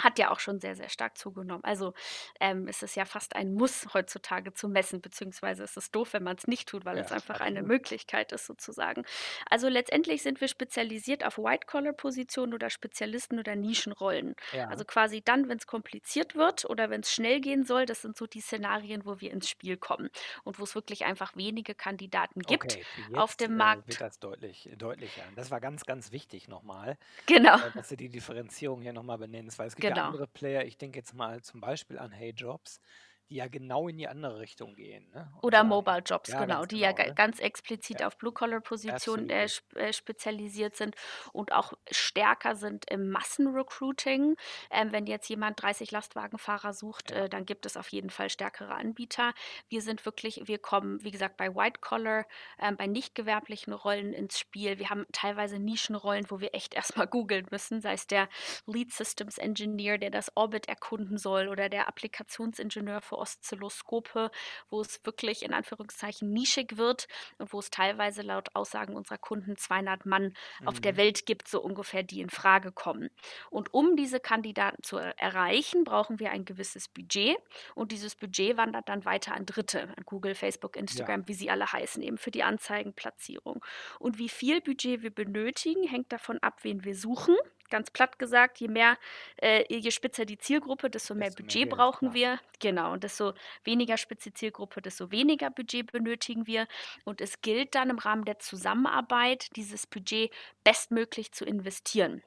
Hat 0.01 0.19
ja 0.19 0.31
auch 0.31 0.39
schon 0.39 0.59
sehr, 0.59 0.75
sehr 0.75 0.89
stark 0.89 1.17
zugenommen. 1.17 1.63
Also, 1.63 1.93
ähm, 2.39 2.67
es 2.67 2.83
ist 2.83 2.95
ja 2.95 3.05
fast 3.05 3.35
ein 3.35 3.53
Muss 3.53 3.87
heutzutage 3.93 4.53
zu 4.53 4.67
messen, 4.69 5.01
beziehungsweise 5.01 5.63
es 5.63 5.75
ist 5.77 5.95
doof, 5.95 6.13
wenn 6.13 6.23
man's 6.23 6.47
nicht 6.47 6.67
tut, 6.69 6.85
weil 6.85 6.97
Ja, 6.97 7.03
es 7.03 7.11
einfach 7.11 7.39
eine. 7.39 7.63
Möglichkeit 7.63 8.31
ist 8.31 8.45
sozusagen. 8.45 9.03
Also, 9.49 9.67
letztendlich 9.69 10.21
sind 10.21 10.39
wir 10.41 10.47
spezialisiert 10.47 11.25
auf 11.25 11.37
White-Collar-Positionen 11.37 12.53
oder 12.53 12.69
Spezialisten 12.69 13.39
oder 13.39 13.55
Nischenrollen. 13.55 14.35
Ja. 14.51 14.67
Also, 14.69 14.85
quasi 14.85 15.21
dann, 15.23 15.49
wenn's 15.49 15.67
kompliziert 15.67 16.35
wird 16.35 16.65
oder 16.65 16.89
wenn's 16.89 17.11
schnell 17.11 17.41
gehen 17.41 17.65
soll, 17.65 17.85
das 17.85 18.01
sind 18.01 18.17
so 18.17 18.27
die 18.27 18.41
Szenarien, 18.41 19.05
wo 19.05 19.19
wir 19.19 19.31
ins 19.31 19.49
Spiel 19.49 19.77
kommen 19.77 20.09
und 20.43 20.59
wo's 20.59 20.75
wirklich 20.75 21.05
einfach 21.05 21.35
wenige 21.35 21.75
Kandidaten 21.75 22.41
gibt 22.45 22.77
Okay, 22.77 22.87
auf 23.13 23.31
jetzt, 23.31 23.41
dem 23.41 23.53
äh, 23.59 23.85
wird 23.85 23.99
Markt. 23.99 24.01
das 24.01 24.19
deutlich 24.19 24.69
deutlicher. 24.77 25.31
Das 25.35 25.51
war 25.51 25.59
ganz, 25.61 25.85
ganz 25.85 26.11
wichtig 26.11 26.47
noch 26.47 26.63
mal, 26.63 26.97
Genau. 27.25 27.57
äh, 27.59 27.71
dass 27.71 27.89
du 27.89 27.97
die 27.97 28.09
Differenzierung 28.09 28.81
hier 28.81 28.93
noch 28.93 29.03
mal 29.03 29.17
benennst, 29.17 29.59
weil 29.59 29.67
es 29.67 29.75
gibt 29.75 29.86
Genau. 29.89 30.07
andere 30.07 30.27
Player, 30.27 30.65
ich 30.65 30.77
denke 30.77 30.99
jetzt 30.99 31.13
mal 31.13 31.41
zum 31.41 31.61
Beispiel 31.61 31.97
an 31.97 32.11
HeyJobs, 32.11 32.81
die 33.29 33.35
ja 33.35 33.47
genau 33.47 33.87
in 33.87 33.97
die 33.97 34.07
andere 34.07 34.39
Richtung 34.39 34.75
gehen, 34.75 35.09
ne, 35.11 35.31
Oder 35.43 35.63
sagen 35.63 35.67
Mobile 35.67 35.99
Jobs, 35.99 36.33
ja, 36.33 36.35
genau, 36.35 36.65
die 36.65 36.79
ja 36.79 36.91
genau, 36.91 36.93
ga 36.93 37.03
ne? 37.03 37.15
ganz 37.15 37.39
explizit 37.39 38.01
Ja. 38.01 38.07
auf 38.07 38.17
Blue-Collar-Positionen, 38.17 39.29
äh, 39.29 39.47
äh, 39.75 39.93
spezialisiert 39.93 40.75
sind 40.75 40.95
und 41.31 41.51
auch 41.51 41.73
stärker 41.91 42.55
sind 42.55 42.89
im 42.89 43.09
Massen-Recruiting. 43.11 44.35
Ähm, 44.71 44.91
wenn 44.91 45.05
jetzt 45.05 45.29
jemand 45.29 45.61
30 45.61 45.91
Lastwagenfahrer 45.91 46.73
sucht, 46.73 47.11
Ja. 47.11 47.17
äh, 47.25 47.29
dann 47.29 47.45
gibt 47.45 47.67
es 47.67 47.77
auf 47.77 47.89
jeden 47.89 48.09
Fall 48.09 48.31
stärkere 48.31 48.73
Anbieter. 48.73 49.33
Wir 49.69 49.81
sind 49.83 50.05
wirklich 50.07 50.41
wir 50.47 50.57
kommen, 50.57 51.03
wie 51.03 51.11
gesagt, 51.11 51.37
bei 51.37 51.53
White-Collar, 51.55 52.25
ähm, 52.59 52.75
bei 52.75 52.87
nicht 52.87 53.13
gewerblichen 53.13 53.73
Rollen 53.73 54.13
ins 54.13 54.39
Spiel. 54.39 54.79
Wir 54.79 54.89
haben 54.89 55.05
teilweise 55.11 55.59
Nischenrollen, 55.59 56.25
wo 56.31 56.39
wir 56.39 56.55
echt 56.55 56.73
erst 56.95 56.97
mal 56.97 57.05
googeln 57.05 57.45
müssen, 57.51 57.79
sei 57.79 57.93
es 57.93 58.07
der 58.07 58.27
Lead 58.65 58.91
Systems 58.91 59.37
Engineer, 59.37 59.99
der 59.99 60.09
das 60.09 60.31
Orbit 60.35 60.67
erkunden 60.67 61.19
soll 61.19 61.47
oder 61.47 61.69
der 61.69 61.87
Applikationsingenieur 61.87 63.01
für 63.01 63.16
Oszilloskope, 63.17 64.31
wo 64.69 64.81
es 64.81 65.01
wirklich 65.05 65.43
in 65.43 65.53
Anführungszeichen 65.53 66.31
nischig 66.31 66.77
wird 66.77 67.07
und 67.37 67.51
wo 67.53 67.59
es 67.59 67.69
teilweise 67.69 68.21
laut 68.21 68.49
Aussagen 68.55 68.95
unserer 68.95 69.17
Kunden 69.17 69.57
200 69.57 70.05
Mann 70.05 70.33
auf 70.65 70.79
der 70.79 70.93
Mhm. 70.93 70.97
Welt 70.97 71.25
gibt, 71.25 71.47
so 71.47 71.61
ungefähr, 71.61 72.03
die 72.03 72.21
infrage 72.21 72.71
kommen. 72.71 73.09
Und 73.49 73.73
um 73.73 73.95
diese 73.95 74.19
Kandidaten 74.19 74.83
zu 74.83 74.97
er 74.97 75.17
erreichen, 75.19 75.83
brauchen 75.83 76.19
wir 76.19 76.31
ein 76.31 76.45
gewisses 76.45 76.87
Budget 76.89 77.37
und 77.75 77.91
dieses 77.91 78.15
Budget 78.15 78.57
wandert 78.57 78.89
dann 78.89 79.05
weiter 79.05 79.33
an 79.33 79.45
Dritte, 79.45 79.83
an 79.95 80.03
Google, 80.05 80.35
Facebook, 80.35 80.75
Ja. 80.89 81.07
Instagram, 81.07 81.27
wie 81.27 81.33
sie 81.33 81.49
alle 81.49 81.71
heißen, 81.71 82.01
eben 82.03 82.17
für 82.17 82.31
die 82.31 82.43
Anzeigenplatzierung. 82.43 83.63
Und 83.99 84.17
wie 84.17 84.29
viel 84.29 84.61
Budget 84.61 85.01
wir 85.01 85.11
benötigen, 85.13 85.83
hängt 85.87 86.11
davon 86.11 86.39
ab, 86.41 86.59
wen 86.63 86.83
wir 86.83 86.95
suchen. 86.95 87.35
Ganz 87.69 87.91
platt 87.91 88.17
gesagt, 88.19 88.59
je 88.59 88.67
mehr 88.67 88.97
äh, 89.41 89.63
je 89.69 89.91
spitzer 89.91 90.25
die 90.25 90.37
Zielgruppe, 90.37 90.89
desto 90.89 91.15
mehr 91.15 91.27
Desto 91.27 91.41
mehr 91.41 91.47
Budget 91.47 91.63
Geld, 91.63 91.75
brauchen 91.75 92.13
wir. 92.13 92.39
Genau, 92.59 92.93
und 92.93 93.03
desto 93.03 93.33
weniger 93.63 93.97
spitze 93.97 94.33
Zielgruppe, 94.33 94.81
desto 94.81 95.11
weniger 95.11 95.49
Budget 95.49 95.91
benötigen 95.91 96.47
wir. 96.47 96.67
Und 97.03 97.21
es 97.21 97.41
gilt 97.41 97.75
dann 97.75 97.89
im 97.89 97.99
Rahmen 97.99 98.25
der 98.25 98.39
Zusammenarbeit, 98.39 99.55
dieses 99.55 99.87
Budget 99.87 100.31
bestmöglich 100.63 101.31
zu 101.31 101.45
investieren. 101.45 102.23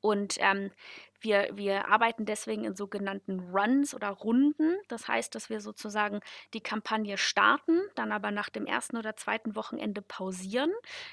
Und, 0.00 0.36
ähm, 0.40 0.70
wir 1.26 1.48
wir 1.52 1.88
arbeiten 1.88 2.24
deswegen 2.24 2.64
in 2.64 2.76
sogenannten 2.76 3.40
Runs 3.52 3.94
oder 3.94 4.10
Runden. 4.10 4.76
Das 4.88 5.08
heißt, 5.08 5.34
dass 5.34 5.50
wir 5.50 5.60
sozusagen 5.60 6.20
die 6.54 6.60
Kampagne 6.60 7.18
starten, 7.18 7.80
dann 7.94 8.12
aber 8.12 8.30
nach 8.30 8.48
dem 8.48 8.66
1. 8.66 8.94
oder 8.94 9.16
2. 9.16 9.54
Wochenende 9.54 10.02
pausieren, 10.02 10.72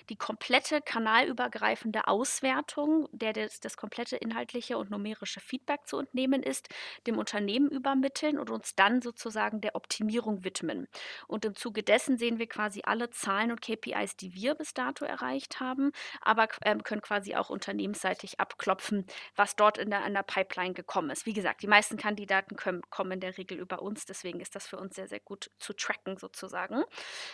die 0.09 0.15
komplette 0.15 0.81
kanalübergreifende 0.81 2.07
Auswertung, 2.07 3.09
der 3.11 3.33
das 3.33 3.59
das 3.59 3.77
komplette 3.77 4.17
inhaltliche 4.17 4.77
und 4.77 4.91
numerische 4.91 5.39
Feedback 5.39 5.87
zu 5.87 5.97
entnehmen 5.97 6.43
ist, 6.43 6.69
dem 7.07 7.17
Unternehmen 7.17 7.69
übermitteln 7.69 8.37
und 8.37 8.49
uns 8.49 8.75
dann 8.75 9.01
sozusagen 9.01 9.61
der 9.61 9.75
Optimierung 9.75 10.43
widmen. 10.43 10.87
Und 11.27 11.45
im 11.45 11.55
Zuge 11.55 11.81
dessen 11.81 12.17
sehen 12.17 12.37
wir 12.39 12.47
quasi 12.47 12.81
alle 12.83 13.09
Zahlen 13.09 13.51
und 13.51 13.61
KPIs, 13.61 14.15
die 14.17 14.35
wir 14.35 14.55
bis 14.55 14.73
dato 14.73 15.05
erreicht 15.05 15.59
haben, 15.59 15.91
aber 16.21 16.47
ähm, 16.63 16.83
können 16.83 17.01
quasi 17.01 17.35
auch 17.35 17.49
unternehmensseitig 17.49 18.39
abklopfen, 18.39 19.05
was 19.35 19.55
dort 19.55 19.77
in 19.77 19.89
der 19.89 20.02
an 20.03 20.13
der 20.13 20.23
Pipeline 20.23 20.73
gekommen 20.73 21.09
ist. 21.09 21.25
Wie 21.25 21.33
gesagt, 21.33 21.61
die 21.63 21.67
meisten 21.67 21.97
Kandidaten 21.97 22.55
können 22.55 22.81
kommen 22.89 23.13
in 23.13 23.19
der 23.19 23.37
Regel 23.37 23.59
über 23.59 23.81
uns, 23.81 24.05
deswegen 24.05 24.39
ist 24.39 24.55
das 24.55 24.67
für 24.67 24.77
uns 24.77 24.95
sehr, 24.95 25.07
sehr 25.07 25.19
gut 25.19 25.51
zu 25.59 25.73
tracken 25.73 26.17
sozusagen. 26.17 26.83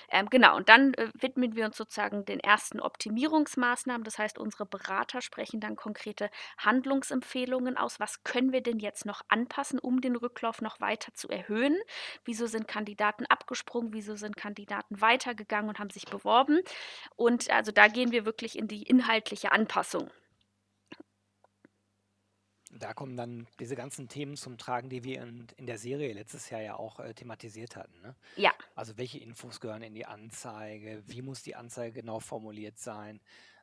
Ähm, 0.10 0.30
genau, 0.30 0.56
und 0.58 0.70
dann, 0.70 0.94
äh, 0.94 1.10
widmen 1.14 1.56
wir 1.56 1.66
uns 1.66 1.78
sozusagen 1.78 2.26
den 2.26 2.40
ersten 2.40 2.80
Optimierungsmaßnahmen. 2.80 4.04
Das 4.04 4.18
heißt, 4.18 4.38
unsere 4.38 4.66
Berater 4.66 5.22
sprechen 5.22 5.60
dann 5.60 5.76
konkrete 5.76 6.30
Handlungsempfehlungen 6.58 7.78
aus. 7.78 8.00
Was 8.00 8.24
können 8.24 8.52
wir 8.52 8.62
denn 8.62 8.80
jetzt 8.80 9.06
noch 9.06 9.22
anpassen, 9.28 9.80
um 9.80 10.02
den 10.02 10.16
Rücklauf 10.16 10.62
noch 10.62 10.80
weiter 10.80 11.14
zu 11.14 11.30
erhöhen? 11.30 11.78
Wieso 12.26 12.48
sind 12.48 12.68
Kandidaten 12.68 13.26
abgesprungen? 13.26 13.94
Wieso 13.94 14.16
sind 14.16 14.38
Kandidaten 14.38 15.02
weitergegangen 15.02 15.70
und 15.70 15.80
haben 15.80 15.90
sich 15.90 16.06
beworben? 16.06 16.62
Und 17.16 17.50
also 17.50 17.72
da 17.72 17.88
gehen 17.88 18.12
wir 18.12 18.26
wirklich 18.26 18.58
in 18.58 18.68
die 18.68 18.84
inhaltliche 18.84 19.52
Anpassung. 19.52 20.10
Da 22.80 22.94
kommen 22.94 23.18
dann 23.18 23.48
diese 23.60 23.76
ganzen 23.76 24.08
Themen 24.08 24.38
zum 24.38 24.58
Tragen, 24.58 24.90
die 24.90 25.04
wir 25.04 25.22
in 25.22 25.48
in 25.58 25.66
der 25.66 25.78
Serie 25.78 26.14
letztes 26.14 26.50
Jahr 26.50 26.62
ja 26.62 26.76
auch, 26.78 27.00
äh, 27.00 27.14
thematisiert 27.14 27.76
hatten, 27.76 28.00
ne? 28.02 28.16
Ja. 28.36 28.54
Also, 28.76 28.98
welche 28.98 29.20
Infos 29.20 29.60
gehören 29.60 29.84
in 29.84 29.96
die 29.96 30.06
Anzeige? 30.06 31.04
Wie 31.08 31.22
muss 31.22 31.44
die 31.44 31.56
Anzeige 31.56 31.94
genau 32.02 32.20
formuliert 32.22 32.78
sein? 32.80 33.22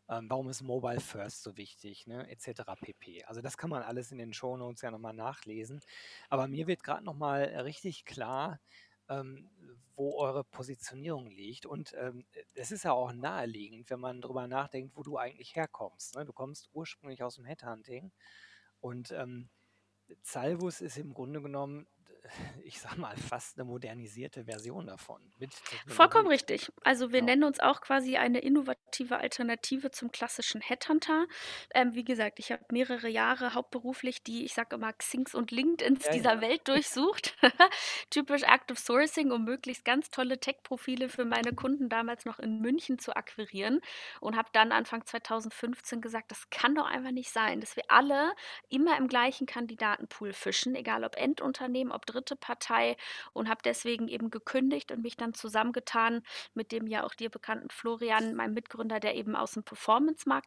Ähm, 0.08 0.28
warum 0.30 0.50
ist 0.50 0.62
Mobile 0.62 1.00
First 1.00 1.42
so 1.42 1.56
wichtig, 1.56 2.06
ne, 2.06 2.28
et 2.30 2.40
cetera 2.42 2.76
pp. 2.76 3.25
Also, 3.25 3.40
das 3.42 3.56
kann 3.58 3.70
man 3.70 3.82
alles 3.82 4.12
in 4.12 4.18
den 4.18 4.32
Shownotes 4.35 4.82
ja 4.82 4.90
noch 4.90 4.99
mal 5.00 5.12
nachlesen. 5.14 5.80
Aber 6.30 6.49
mir 6.49 6.66
wird 6.66 6.82
grad 6.85 7.04
noch 7.04 7.14
mal, 7.14 7.42
äh, 7.44 7.61
richtig 7.61 8.04
klar, 8.06 8.61
ähm, 9.08 9.50
wo 9.96 10.18
eure 10.18 10.44
Positionierung 10.44 11.30
liegt 11.30 11.66
und, 11.66 11.94
ähm, 11.99 12.26
äh, 12.32 12.44
es 12.54 12.73
ist 12.73 12.85
ja 12.85 12.92
auch 12.92 13.12
naheliegend, 13.12 13.90
wenn 13.90 14.00
man 14.00 14.20
drüber 14.20 14.49
nachdenkt, 14.49 14.96
wo 14.96 15.02
du 15.04 15.16
eigentlich 15.18 15.56
herkommst, 15.56 16.16
ne? 16.16 16.25
Du 16.26 16.32
kommst 16.35 16.68
ursprünglich 16.73 17.23
aus'm 17.23 17.44
Headhunting 17.46 18.12
und, 18.80 19.11
ähm, 19.12 19.50
Salvus 20.23 20.80
ist 20.83 20.99
im 20.99 21.14
Grunde 21.14 21.42
genommen, 21.42 21.88
ich 22.64 22.80
sage 22.80 23.00
mal, 23.00 23.16
fast 23.16 23.59
'ne 23.59 23.64
modernisierte 23.64 24.45
Version 24.47 24.87
davon 24.87 25.33
Vollkommen 25.87 26.28
richtig. 26.28 26.71
Also, 26.83 27.12
wir 27.12 27.23
Genau. 27.23 27.23
nennen 27.23 27.45
uns 27.45 27.61
auch 27.61 27.80
quasi 27.80 28.16
eine 28.16 28.40
innovative 28.40 28.85
Alternative 29.04 29.90
zum 29.90 30.10
klassischen 30.10 30.60
Headhunter. 30.60 31.26
Ähm, 31.74 31.94
wie 31.94 32.04
gesagt, 32.04 32.38
ich 32.38 32.52
habe 32.52 32.64
mehrere 32.70 33.08
Jahre 33.08 33.54
hauptberuflich 33.54 34.22
die, 34.22 34.44
ich 34.44 34.54
sage 34.54 34.76
immer, 34.76 34.92
Xings 34.92 35.34
und 35.34 35.50
LinkedIns 35.50 36.08
Ja, 36.08 36.10
dieser 36.10 36.40
ja. 36.40 36.40
Welt 36.40 36.66
durchsucht. 36.68 37.36
Typisch 38.10 38.42
Active 38.42 38.78
Sourcing, 38.78 39.30
um 39.32 39.44
möglichst 39.44 39.84
ganz 39.84 40.10
tolle 40.10 40.38
Tech-Profile 40.40 41.08
für 41.08 41.24
meine 41.24 41.52
Kunden 41.52 41.88
damals 41.88 42.24
noch 42.24 42.38
in 42.38 42.60
München 42.60 42.98
zu 42.98 43.14
akquirieren 43.16 43.80
und 44.20 44.36
habe 44.36 44.48
dann 44.52 44.72
Anfang 44.72 45.04
2015 45.06 46.00
gesagt: 46.00 46.30
„Das 46.30 46.48
kann 46.50 46.74
doch 46.74 46.86
einfach 46.86 47.10
nicht 47.12 47.30
sein, 47.30 47.60
dass 47.60 47.76
wir 47.76 47.84
alle 47.88 48.32
immer 48.68 48.96
im 48.98 49.08
gleichen 49.08 49.46
Kandidatenpool 49.46 50.32
fischen, 50.32 50.74
egal 50.74 51.04
ob 51.04 51.16
Endunternehmen, 51.16 51.92
ob 51.92 52.06
dritte 52.06 52.36
Partei“, 52.36 52.96
und 53.32 53.48
habe 53.48 53.60
deswegen 53.64 54.08
eben 54.08 54.30
gekündigt 54.30 54.92
und 54.92 55.02
mich 55.02 55.16
dann 55.16 55.34
zusammengetan 55.34 56.22
mit 56.54 56.72
dem 56.72 56.86
ja 56.86 57.04
auch 57.04 57.14
dir 57.14 57.30
bekannten 57.30 57.70
Florian, 57.70 58.34
meinem 58.34 58.54
Mitgründer, 58.54 58.85
der 58.88 59.14
eben 59.16 59.36
aus'm 59.36 59.62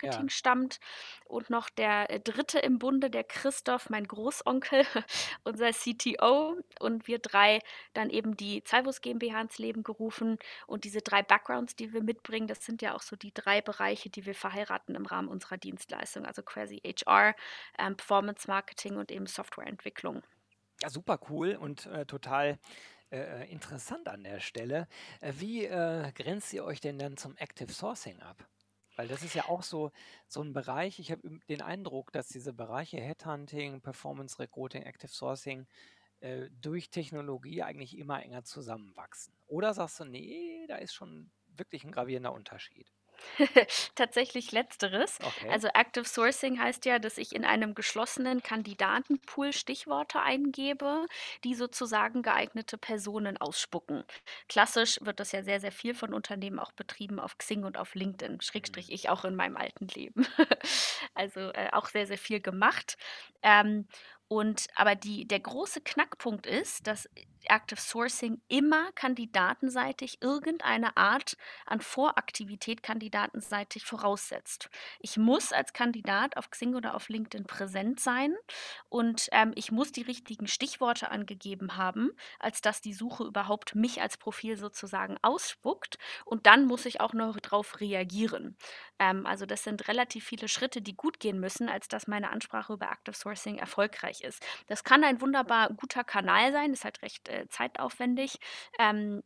Ja. 0.02 0.20
Performance-Marketing 0.20 0.30
stammt 0.30 0.80
und 1.26 1.50
noch 1.50 1.70
der, 1.70 2.10
äh, 2.10 2.20
3. 2.20 2.60
im 2.60 2.80
Bunde, 2.80 3.10
der 3.10 3.24
Christoph, 3.24 3.90
mein 3.90 4.08
Großonkel, 4.08 4.84
unser 5.44 5.72
CTO 5.74 6.58
und 6.80 7.08
wir 7.08 7.20
3 7.20 7.60
dann 7.94 8.10
eben 8.10 8.36
die 8.38 8.64
Salvus 8.66 9.02
GmbH 9.02 9.42
ins 9.42 9.58
Leben 9.60 9.84
gerufen. 9.84 10.38
Und 10.68 10.84
diese 10.86 11.02
3 11.02 11.22
Backgrounds, 11.24 11.76
die 11.76 11.94
wir 11.94 12.04
mitbringen, 12.04 12.48
das 12.48 12.66
sind 12.66 12.82
ja 12.82 12.96
auch 12.96 13.02
so 13.02 13.16
die 13.16 13.34
3 13.34 13.62
Bereiche, 13.62 14.10
die 14.10 14.26
wir 14.26 14.36
verheiraten 14.36 14.96
im 14.96 15.06
Rahmen 15.06 15.28
unserer 15.30 15.58
Dienstleistung, 15.58 16.26
also 16.26 16.42
quasi 16.44 16.78
HR, 16.86 17.36
ähm, 17.78 17.96
Performance-Marketing 17.98 18.98
und 18.98 19.12
eben 19.12 19.26
Softwareentwicklung. 19.28 20.24
Ja, 20.82 20.90
super 20.90 21.20
cool 21.30 21.56
und, 21.56 21.86
äh, 21.88 22.06
total, 22.06 22.58
äh, 23.12 23.44
äh, 23.44 23.52
interessant 23.52 24.08
an 24.08 24.24
der 24.24 24.40
Stelle. 24.40 24.88
Äh, 25.22 25.34
wie, 25.38 25.66
äh, 25.66 26.12
grenzt 26.14 26.54
ihr 26.54 26.64
euch 26.66 26.80
denn 26.82 27.00
dann 27.00 27.18
zum 27.18 27.36
Active 27.38 27.72
Sourcing 27.72 28.20
ab? 28.22 28.48
Weil 28.96 29.08
das 29.08 29.24
ist 29.24 29.34
ja 29.34 29.46
auch 29.46 29.64
so 29.64 29.92
so 30.28 30.42
'n 30.42 30.54
Bereich 30.54 31.00
ich 31.00 31.12
habe 31.12 31.40
den 31.50 31.62
Eindruck, 31.62 32.12
dass 32.12 32.28
diese 32.28 32.54
Bereiche 32.54 32.98
Headhunting, 33.00 33.82
Performance 33.82 34.38
Recruiting, 34.40 34.84
Active 34.84 35.12
Sourcing, 35.12 35.68
äh, 36.22 36.50
durch 36.52 36.90
Technologie 36.92 37.64
eigentlich 37.64 37.98
immer 37.98 38.24
enger 38.24 38.44
zusammenwachsen. 38.46 39.36
Oder 39.48 39.74
sagst 39.76 40.00
du: 40.02 40.06
„Ne, 40.06 40.66
da 40.70 40.78
ist 40.78 40.94
schon 40.96 41.32
wirklich 41.48 41.86
'n 41.86 41.92
gravierender 41.94 42.34
Unterschied?“ 42.34 42.92
Tatsächlich 43.96 44.52
Letzteres. 44.52 45.20
Okay. 45.24 45.48
Also, 45.50 45.68
Active 45.74 46.06
Sourcing 46.06 46.60
heißt 46.60 46.86
ja, 46.86 47.00
dass 47.00 47.18
ich 47.18 47.34
in 47.36 47.46
einem 47.46 47.76
geschlossenen 47.76 48.42
Kandidatenpool 48.44 49.54
Stichworte 49.54 50.22
eingebe, 50.22 51.06
die 51.44 51.56
sozusagen 51.56 52.22
geeignete 52.22 52.78
Personen 52.78 53.38
ausspucken. 53.38 54.04
Klassisch 54.48 55.00
wird 55.02 55.20
das 55.20 55.32
ja 55.32 55.44
sehr, 55.44 55.60
sehr 55.60 55.72
viel 55.72 55.94
von 55.94 56.14
Unternehmen 56.14 56.60
auch 56.60 56.72
betrieben 56.72 57.20
auf 57.20 57.38
Xing 57.38 57.64
und 57.64 57.78
auf 57.78 57.96
LinkedIn, 57.96 58.42
Schrägstrich 58.42 58.90
Mhm. 58.90 58.94
ich 58.94 59.10
auch 59.10 59.26
in 59.26 59.36
meinem 59.36 59.58
alten 59.58 59.88
Leben. 59.88 60.26
Also, 61.16 61.40
äh, 61.54 61.70
auch 61.72 61.88
sehr, 61.88 62.08
sehr 62.08 62.18
viel 62.18 62.40
gemacht. 62.42 62.98
Ähm, 63.42 63.88
und 64.28 64.68
aber 64.76 64.96
die 64.96 65.28
der 65.28 65.40
große 65.40 65.82
Knackpunkt 65.82 66.46
ist, 66.46 66.86
dass 66.88 67.10
Active 67.48 67.80
Sourcing 67.80 68.42
immer 68.48 68.92
kandidatenseitig 68.94 70.22
irgendeine 70.22 70.98
Art 70.98 71.38
an 71.66 71.82
Voraktivität 71.82 72.84
kandidatenseitig 72.84 73.86
voraussetzt. 73.86 74.70
Ich 75.00 75.18
muss 75.18 75.52
als 75.54 75.74
Kandidat 75.74 76.38
auf 76.38 76.50
Xing 76.50 76.76
oder 76.76 76.96
auf 76.96 77.10
LinkedIn 77.10 77.46
präsent 77.46 78.00
sein 78.00 78.36
und, 78.90 79.28
ähm, 79.32 79.52
ich 79.56 79.72
muss 79.72 79.92
die 79.92 80.02
richtigen 80.02 80.48
Stichworte 80.48 81.12
angegeben 81.12 81.78
haben, 81.78 82.12
als 82.40 82.62
dass 82.62 82.82
die 82.82 82.94
Suche 82.94 83.24
überhaupt 83.26 83.76
mich 83.76 84.02
als 84.02 84.18
Profil 84.18 84.58
sozusagen 84.58 85.18
ausspuckt 85.22 85.98
und 86.26 86.46
dann 86.46 86.66
muss 86.66 86.86
ich 86.86 87.02
auch 87.02 87.14
noch 87.14 87.40
drauf 87.40 87.80
reagieren. 87.80 88.58
Ähm, 89.00 89.26
also, 89.26 89.46
das 89.46 89.64
sind 89.64 89.88
relativ 89.88 90.26
viele 90.26 90.48
Schritte, 90.48 90.82
die 90.82 90.96
gut 90.96 91.20
gehen 91.20 91.40
müssen, 91.40 91.70
als 91.70 91.88
dass 91.88 92.08
meine 92.08 92.30
Ansprache 92.32 92.74
über 92.74 92.92
Active 92.92 93.16
Sourcing 93.16 93.58
erfolgreich 93.58 94.22
ist. 94.22 94.46
Das 94.68 94.84
kann 94.84 95.04
ein 95.04 95.22
wunderbar 95.22 95.70
guter 95.74 96.04
Kanal 96.04 96.52
sein, 96.52 96.74
ist 96.74 96.84
halt 96.84 97.02
recht, 97.02 97.29
äh, 97.30 97.48
zeitaufwendig. 97.50 98.40
Ähm, 98.80 99.24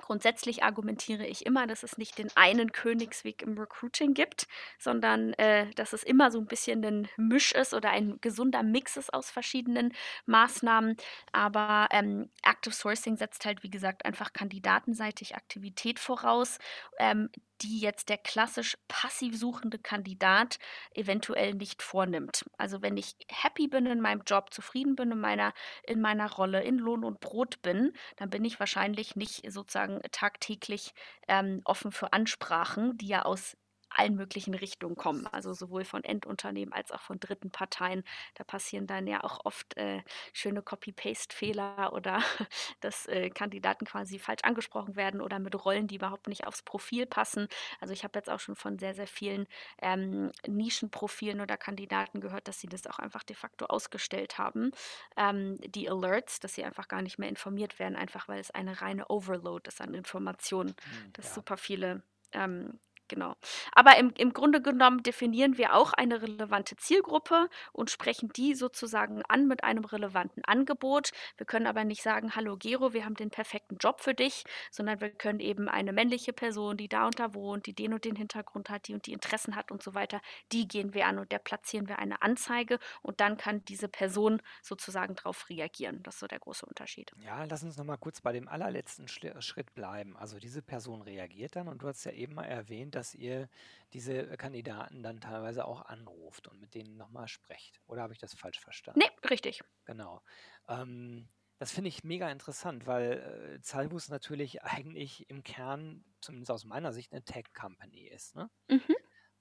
grundsätzlich 0.00 0.62
argumentiere 0.62 1.26
ich 1.26 1.44
immer, 1.46 1.66
dass 1.66 1.82
es 1.82 1.98
nicht 1.98 2.18
den 2.18 2.30
einen 2.36 2.70
Königsweg 2.72 3.42
im 3.42 3.58
Recruiting 3.58 4.14
gibt, 4.14 4.46
sondern, 4.78 5.32
äh, 5.34 5.70
dass 5.74 5.92
es 5.92 6.04
immer 6.04 6.30
so 6.30 6.38
'n 6.38 6.46
bisschen 6.46 6.80
'nen 6.80 7.08
Misch 7.16 7.52
ist 7.52 7.74
oder 7.74 7.90
ein 7.90 8.20
gesunder 8.20 8.62
Mix 8.62 8.96
ist 8.96 9.12
aus 9.12 9.30
verschiedenen 9.30 9.92
Maßnahmen. 10.26 10.96
Aber, 11.32 11.88
ähm, 11.92 12.30
Active 12.44 12.74
Sourcing 12.74 13.16
setzt 13.16 13.44
halt, 13.44 13.62
wie 13.64 13.70
gesagt, 13.70 14.04
einfach 14.06 14.32
kandidatenseitig 14.32 15.34
Aktivität 15.36 15.98
voraus, 16.00 16.58
ähm, 17.00 17.30
die 17.62 17.80
jetzt 17.80 18.08
der 18.08 18.18
klassisch 18.18 18.76
passiv 18.88 19.38
suchende 19.38 19.78
Kandidat 19.78 20.58
eventuell 20.94 21.54
nicht 21.54 21.82
vornimmt. 21.82 22.44
Also, 22.56 22.82
wenn 22.82 22.96
ich 22.96 23.16
happy 23.28 23.68
bin 23.68 23.86
in 23.86 24.00
meinem 24.00 24.22
Job, 24.26 24.52
zufrieden 24.52 24.96
bin 24.96 25.10
in 25.12 25.20
meiner 25.20 25.52
in 25.84 26.00
meiner 26.00 26.30
Rolle, 26.30 26.62
in 26.62 26.78
Lohn 26.78 27.04
und 27.04 27.20
Brot 27.20 27.60
bin, 27.62 27.92
dann 28.16 28.30
bin 28.30 28.44
ich 28.44 28.60
wahrscheinlich 28.60 29.16
nicht 29.16 29.50
sozusagen 29.50 30.00
tagtäglich, 30.12 30.92
ähm, 31.28 31.60
offen 31.64 31.92
für 31.92 32.12
Ansprachen, 32.12 32.96
die 32.98 33.08
ja 33.08 33.22
aus 33.22 33.56
allen 33.90 34.14
möglichen 34.14 34.54
Richtungen 34.54 34.96
kommen, 34.96 35.26
also 35.26 35.52
sowohl 35.52 35.84
von 35.84 36.04
Endunternehmen 36.04 36.72
als 36.72 36.92
auch 36.92 37.00
von 37.00 37.20
dritten 37.20 37.50
Parteien. 37.50 38.04
Da 38.34 38.44
passieren 38.44 38.86
dann 38.86 39.06
ja 39.06 39.24
auch 39.24 39.44
oft, 39.44 39.76
äh, 39.76 40.02
schöne 40.32 40.62
Copy-Paste-Fehler 40.62 41.92
oder 41.92 42.22
dass, 42.80 43.06
äh, 43.06 43.30
Kandidaten 43.30 43.84
quasi 43.86 44.18
falsch 44.18 44.42
angesprochen 44.44 44.96
werden 44.96 45.20
oder 45.20 45.38
mit 45.38 45.54
Rollen, 45.64 45.86
die 45.86 45.96
überhaupt 45.96 46.28
nicht 46.28 46.46
aufs 46.46 46.62
Profil 46.62 47.06
passen. 47.06 47.48
Also, 47.80 47.92
ich 47.94 48.04
habe 48.04 48.18
jetzt 48.18 48.30
auch 48.30 48.40
schon 48.40 48.56
von 48.56 48.78
sehr, 48.78 48.94
sehr 48.94 49.06
vielen, 49.06 49.46
ähm, 49.80 50.30
Nischenprofilen 50.46 51.40
oder 51.40 51.56
Kandidaten 51.56 52.20
gehört, 52.20 52.48
dass 52.48 52.60
sie 52.60 52.68
das 52.68 52.86
auch 52.86 52.98
einfach 52.98 53.22
de 53.24 53.36
facto 53.36 53.66
ausgestellt 53.66 54.38
haben, 54.38 54.70
ähm, 55.16 55.56
die 55.60 55.88
Alerts, 55.90 56.40
dass 56.40 56.54
sie 56.54 56.64
einfach 56.64 56.88
gar 56.88 57.02
nicht 57.02 57.18
mehr 57.18 57.28
informiert 57.28 57.78
werden, 57.78 57.96
einfach 57.96 58.28
weil 58.28 58.40
es 58.40 58.50
eine 58.50 58.80
reine 58.80 59.08
Overload 59.08 59.68
ist 59.68 59.80
an 59.80 59.94
Informationen, 59.94 60.74
Mhm, 60.84 61.12
dass 61.12 61.32
ja. 61.32 61.34
super 61.34 61.56
viele 61.56 62.02
ähm, 62.32 62.80
genau. 63.08 63.34
Aber 63.72 63.96
im 63.98 64.12
im 64.16 64.32
Grunde 64.32 64.60
genommen 64.62 65.02
definieren 65.02 65.58
wir 65.58 65.74
auch 65.74 65.92
eine 65.92 66.22
relevante 66.22 66.76
Zielgruppe 66.76 67.48
und 67.72 67.90
sprechen 67.90 68.30
die 68.34 68.54
sozusagen 68.54 69.22
an 69.28 69.46
mit 69.46 69.64
einem 69.64 69.84
relevanten 69.84 70.44
Angebot. 70.44 71.10
Wir 71.36 71.46
können 71.46 71.66
aber 71.66 71.84
nicht 71.84 72.02
sagen: 72.02 72.34
„Hallo 72.34 72.56
Gero, 72.56 72.92
wir 72.92 73.04
haben 73.04 73.14
den 73.14 73.30
perfekten 73.30 73.76
Job 73.78 74.00
für 74.00 74.14
dich“, 74.14 74.44
sondern 74.70 75.00
wir 75.00 75.10
können 75.10 75.40
eben 75.40 75.68
eine 75.68 75.92
männliche 75.92 76.32
Person, 76.32 76.76
die 76.76 76.88
da 76.88 77.06
und 77.06 77.18
da 77.18 77.34
wohnt, 77.34 77.66
die 77.66 77.74
den 77.74 77.94
und 77.94 78.04
den 78.04 78.16
Hintergrund 78.16 78.70
hat, 78.70 78.88
die 78.88 78.94
und 78.94 79.06
die 79.06 79.12
Interessen 79.12 79.56
hat 79.56 79.70
und 79.70 79.82
so 79.82 79.94
weiter, 79.94 80.20
die 80.52 80.68
gehen 80.68 80.94
wir 80.94 81.06
an 81.06 81.18
und 81.18 81.32
der 81.32 81.38
platzieren 81.38 81.88
wir 81.88 81.98
eine 81.98 82.22
Anzeige 82.22 82.78
und 83.02 83.20
dann 83.20 83.36
kann 83.36 83.64
diese 83.64 83.88
Person 83.88 84.42
sozusagen 84.62 85.14
drauf 85.14 85.48
reagieren. 85.48 86.02
Das 86.02 86.14
ist 86.14 86.20
so 86.20 86.26
der 86.26 86.38
große 86.38 86.66
Unterschied. 86.66 87.12
Ja, 87.20 87.44
lass 87.44 87.62
uns 87.62 87.76
noch 87.76 87.84
mal 87.84 87.96
kurz 87.96 88.20
bei 88.20 88.32
dem 88.32 88.48
allerletzten 88.48 89.08
Schli 89.08 89.32
Schritt 89.40 89.74
bleiben. 89.74 90.16
Also, 90.16 90.38
diese 90.38 90.62
Person 90.62 91.02
reagiert 91.02 91.56
dann 91.56 91.68
und 91.68 91.82
du 91.82 91.88
hast 91.88 92.04
ja 92.04 92.12
eben 92.12 92.34
mal 92.34 92.44
erwähnt, 92.44 92.94
dass 92.98 93.14
ihr 93.14 93.48
diese, 93.94 94.36
Kandidaten 94.36 95.02
dann 95.02 95.20
teilweise 95.20 95.64
auch 95.66 95.82
anruft 95.82 96.48
und 96.48 96.60
mit 96.60 96.74
denen 96.74 96.96
noch 96.96 97.10
mal 97.10 97.28
sprecht. 97.28 97.80
Oder 97.86 98.02
habe 98.02 98.12
ich 98.14 98.18
das 98.20 98.34
falsch 98.34 98.60
verstanden? 98.60 99.00
Ne, 99.00 99.06
richtig. 99.30 99.62
Genau. 99.86 100.22
Ähm, 100.68 101.28
das 101.58 101.72
finde 101.72 101.88
ich 101.88 102.04
mega 102.04 102.30
interessant, 102.30 102.86
weil, 102.86 103.56
äh, 103.58 103.62
Zavos 103.62 104.08
natürlich 104.08 104.62
eigentlich 104.64 105.28
im 105.30 105.42
Kern, 105.42 106.04
zumindest 106.20 106.50
aus 106.50 106.64
meiner 106.64 106.92
Sicht, 106.92 107.12
'ne 107.12 107.24
Tech-Company 107.24 108.08
ist, 108.08 108.36
ne? 108.36 108.50
Mhm. 108.70 108.94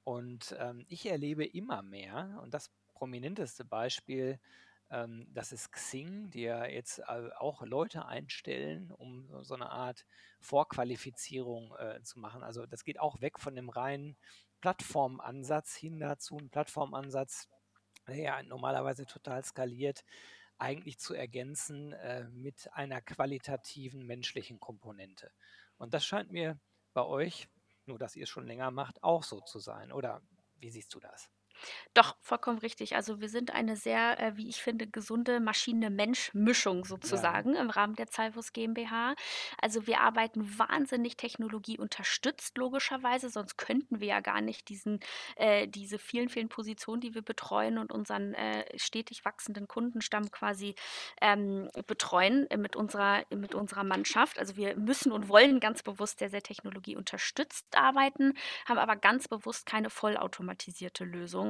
Und, 0.04 0.56
ähm, 0.60 0.86
ich 0.88 1.06
erlebe 1.08 1.46
immer 1.46 1.82
mehr 1.84 2.40
und 2.44 2.54
das 2.54 2.72
prominenteste 2.94 3.66
Beispiel, 3.66 4.40
ähm, 4.92 5.28
das 5.34 5.52
ist 5.52 5.72
Xing, 5.72 6.30
die 6.32 6.42
ja 6.44 6.66
jetzt, 6.66 7.00
äh, 7.00 7.30
auch 7.38 7.62
Leute 7.64 8.06
einstellen, 8.06 8.92
um 8.92 9.28
so 9.28 9.44
so 9.44 9.56
'ne 9.56 9.70
Art 9.70 10.06
Vorqualifizierung, 10.42 11.76
äh, 11.78 12.02
zu 12.04 12.20
machen. 12.20 12.44
Also, 12.44 12.66
das 12.66 12.84
geht 12.84 13.00
auch 13.00 13.22
weg 13.22 13.40
von 13.40 13.56
dem 13.56 13.70
reinen 13.70 14.18
Plattformansatz 14.62 15.76
hin 15.76 16.00
dazu 16.00 16.38
'n 16.38 16.50
Plattformansatz, 16.50 17.50
der 18.08 18.18
ja 18.18 18.44
normalerweise 18.44 19.06
total 19.06 19.44
skaliert, 19.46 20.04
eigentlich 20.60 21.00
zu 21.00 21.14
ergänzen, 21.16 21.94
äh, 21.94 22.30
mit 22.30 22.70
einer 22.74 23.02
qualitativen 23.02 24.06
menschlichen 24.08 24.60
Komponente. 24.60 25.32
Und 25.78 25.94
das 25.96 26.06
scheint 26.06 26.32
mir 26.32 26.60
bei 26.94 27.04
euch, 27.06 27.50
nur 27.86 28.00
dass 28.00 28.16
ihr's 28.18 28.30
schon 28.30 28.48
länger 28.48 28.72
macht, 28.72 29.04
auch 29.04 29.24
so 29.24 29.42
zu 29.42 29.60
sein. 29.60 29.92
Oder 29.94 30.22
wie 30.58 30.72
siehst 30.72 30.94
du 30.96 31.00
das? 31.02 31.30
Doch, 31.94 32.16
vollkommen 32.22 32.60
richtig. 32.60 32.96
Also, 32.96 33.22
wir 33.22 33.30
sind 33.30 33.52
eine 33.54 33.76
sehr, 33.76 34.20
äh, 34.20 34.38
wie 34.38 34.50
ich 34.50 34.62
finde, 34.62 34.88
gesunde 34.88 35.40
Maschine-Mensch-Mischung 35.40 36.86
sozusagen 36.86 37.56
im 37.56 37.70
Rahmen 37.70 37.96
der 37.96 38.08
Zavos 38.08 38.54
GmbH. 38.54 39.16
Also, 39.62 39.88
wir 39.88 40.02
arbeiten 40.02 40.58
wahnsinnig 40.60 41.18
technologieunterstützt 41.18 42.58
logischerweise, 42.58 43.30
sonst 43.30 43.58
könnten 43.58 44.00
wir 44.00 44.08
ja 44.08 44.20
gar 44.20 44.42
nicht 44.42 44.70
diesen 44.70 45.00
äh, 45.38 45.68
diese 45.68 45.98
vielen, 45.98 46.30
vielen 46.30 46.50
Positionen, 46.50 47.02
die 47.02 47.16
wir 47.16 47.22
betreuen 47.24 47.78
und 47.78 47.92
unseren, 47.92 48.34
äh, 48.36 48.66
stetig 48.78 49.26
wachsenden 49.26 49.68
Kundenstamm 49.68 50.30
quasi, 50.32 50.76
ähm, 51.22 51.70
betreuen, 51.88 52.50
äh, 52.52 52.58
mit 52.58 52.76
unserer 52.76 53.24
mit 53.30 53.56
unserer 53.56 53.84
Mannschaft. 53.84 54.38
Also, 54.40 54.56
wir 54.56 54.76
müssen 54.78 55.12
und 55.12 55.30
wollen 55.30 55.60
ganz 55.60 55.82
bewusst 55.84 56.20
sehr, 56.20 56.30
sehr 56.30 56.44
technologieunterstützt 56.44 57.66
arbeiten, 57.76 58.34
haben 58.68 58.78
aber 58.78 58.96
ganz 58.96 59.28
bewusst 59.28 59.66
keine 59.66 59.90
vollautomatisierte 59.90 61.04
Lösung, 61.06 61.47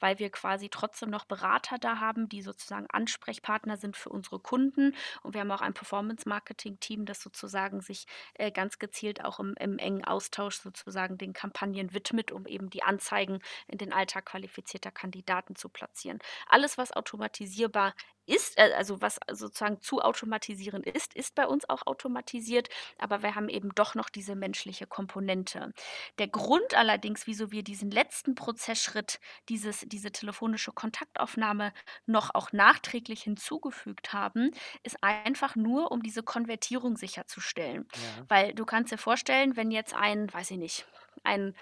weil 0.00 0.18
wir 0.18 0.30
quasi 0.30 0.68
trotzdem 0.68 1.10
noch 1.10 1.24
Berater 1.24 1.78
da 1.78 2.00
haben, 2.00 2.28
die 2.28 2.42
sozusagen 2.42 2.86
Ansprechpartner 2.90 3.76
sind 3.76 3.96
für 3.96 4.08
unsere 4.10 4.38
Kunden. 4.40 4.94
Und 5.22 5.34
wir 5.34 5.40
haben 5.42 5.50
auch 5.50 5.60
ein 5.60 5.74
Performance-Marketing-Team, 5.74 7.04
das 7.06 7.22
sozusagen 7.22 7.80
sich, 7.80 8.06
äh, 8.34 8.50
ganz 8.50 8.78
gezielt 8.78 9.24
auch 9.24 9.40
im 9.40 9.54
im 9.60 9.78
engen 9.78 10.04
Austausch 10.04 10.56
sozusagen 10.60 11.18
den 11.18 11.32
Kampagnen 11.32 11.92
widmet, 11.94 12.32
um 12.32 12.46
eben 12.46 12.70
die 12.70 12.82
Anzeigen 12.82 13.40
in 13.68 13.78
den 13.78 13.92
Alltag 13.92 14.26
qualifizierter 14.26 14.90
Kandidaten 14.90 15.56
zu 15.56 15.68
platzieren. 15.68 16.18
Alles, 16.48 16.78
was 16.78 16.92
automatisierbar 16.92 17.94
ist, 18.26 18.58
äh, 18.58 18.72
also, 18.76 19.00
was 19.00 19.18
sozusagen 19.30 19.80
zu 19.80 20.00
automatisieren 20.00 20.82
ist, 20.82 21.14
ist 21.14 21.34
bei 21.34 21.46
uns 21.46 21.68
auch 21.68 21.86
automatisiert, 21.86 22.68
aber 22.98 23.22
wir 23.22 23.34
haben 23.34 23.48
eben 23.48 23.70
doch 23.74 23.94
noch 23.94 24.10
diese 24.10 24.34
menschliche 24.36 24.86
Komponente. 24.86 25.72
Der 26.18 26.28
Grund 26.28 26.74
allerdings, 26.74 27.26
wieso 27.26 27.50
wir 27.50 27.62
diesen 27.62 27.90
letzten 27.90 28.34
Prozessschritt, 28.34 29.20
dieses 29.48 29.80
diese 29.86 30.12
telefonische 30.12 30.72
Kontaktaufnahme 30.72 31.72
noch 32.06 32.34
auch 32.34 32.52
nachträglich 32.52 33.22
hinzugefügt 33.22 34.12
haben, 34.12 34.50
ist 34.82 35.02
einfach 35.02 35.56
nur, 35.56 35.90
um 35.92 36.02
diese 36.02 36.22
Konvertierung 36.22 36.96
sicherzustellen. 36.96 37.86
Ja. 37.94 38.24
Weil 38.28 38.54
du 38.54 38.64
kannst 38.64 38.92
dir 38.92 38.98
vorstellen, 38.98 39.56
wenn 39.56 39.70
jetzt 39.70 39.94
ein, 39.94 40.32
weiß 40.32 40.50
ich 40.52 40.58
nicht 40.58 40.86
ein 41.24 41.54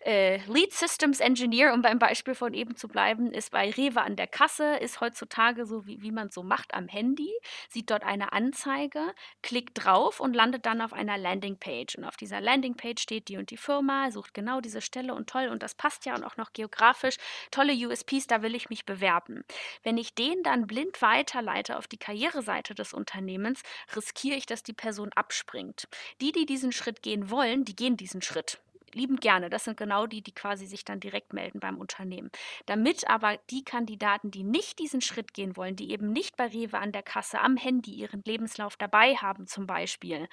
äh, 0.00 0.38
Lead 0.46 0.72
Systems 0.72 1.20
Engineer, 1.20 1.74
um 1.74 1.82
beim 1.82 1.98
Beispiel 1.98 2.34
von 2.34 2.54
eben 2.54 2.76
zu 2.76 2.88
bleiben, 2.88 3.32
ist 3.32 3.50
bei 3.50 3.70
Rewe 3.70 4.00
an 4.00 4.16
der 4.16 4.28
Kasse, 4.28 4.76
ist 4.76 5.00
heutzutage 5.00 5.66
so, 5.66 5.86
wie, 5.86 6.00
wie 6.02 6.12
man 6.12 6.30
so 6.30 6.42
macht 6.42 6.72
am 6.74 6.86
Handy, 6.88 7.30
sieht 7.68 7.90
dort 7.90 8.04
eine 8.04 8.32
Anzeige, 8.32 9.12
klickt 9.42 9.84
drauf 9.84 10.20
und 10.20 10.34
landet 10.34 10.66
dann 10.66 10.80
auf 10.80 10.92
einer 10.92 11.18
Landingpage. 11.18 11.96
Und 11.96 12.04
auf 12.04 12.16
dieser 12.16 12.40
Landingpage 12.40 13.02
steht 13.02 13.28
die 13.28 13.36
und 13.36 13.50
die 13.50 13.56
Firma, 13.56 14.10
sucht 14.10 14.34
genau 14.34 14.60
diese 14.60 14.80
Stelle 14.80 15.14
und 15.14 15.28
toll, 15.28 15.48
und 15.48 15.62
das 15.62 15.74
passt 15.74 16.06
ja 16.06 16.14
und 16.14 16.24
auch 16.24 16.36
noch 16.36 16.52
geografisch, 16.52 17.16
tolle 17.50 17.72
USPs, 17.72 18.28
da 18.28 18.42
will 18.42 18.54
ich 18.54 18.70
mich 18.70 18.86
bewerben. 18.86 19.44
Wenn 19.82 19.98
ich 19.98 20.14
den 20.14 20.42
dann 20.44 20.66
blind 20.66 21.02
weiterleite 21.02 21.76
auf 21.76 21.88
die 21.88 21.98
Karriereseite 21.98 22.74
des 22.74 22.92
Unternehmens, 22.92 23.62
riskiere 23.96 24.36
ich, 24.36 24.46
dass 24.46 24.62
die 24.62 24.72
Person 24.72 25.10
abspringt. 25.14 25.88
Die, 26.20 26.30
die 26.32 26.46
diesen 26.46 26.70
Schritt 26.70 27.02
gehen 27.02 27.30
wollen, 27.30 27.64
die 27.64 27.74
gehen 27.74 27.96
diesen 27.96 28.22
Schritt 28.22 28.60
liebend 28.94 29.20
gerne. 29.20 29.50
Das 29.50 29.64
sind 29.64 29.76
genau 29.76 30.06
die, 30.06 30.22
die 30.22 30.32
quasi 30.32 30.66
sich 30.66 30.84
dann 30.84 31.00
direkt 31.00 31.32
melden 31.32 31.60
beim 31.60 31.78
Unternehmen. 31.78 32.30
Damit 32.66 33.08
aber 33.08 33.38
die 33.50 33.64
Kandidaten, 33.64 34.30
die 34.30 34.44
nicht 34.44 34.78
diesen 34.78 35.00
Schritt 35.00 35.34
gehen 35.34 35.56
wollen, 35.56 35.76
die 35.76 35.90
eben 35.90 36.12
nicht 36.12 36.36
bei 36.36 36.46
Rewe 36.46 36.78
an 36.78 36.92
der 36.92 37.02
Kasse 37.02 37.40
am 37.40 37.56
Handy 37.56 37.92
ihren 37.92 38.22
Lebenslauf 38.24 38.76
dabei 38.76 39.16
haben 39.16 39.46
zum 39.46 39.66
Beispiel, 39.66 40.28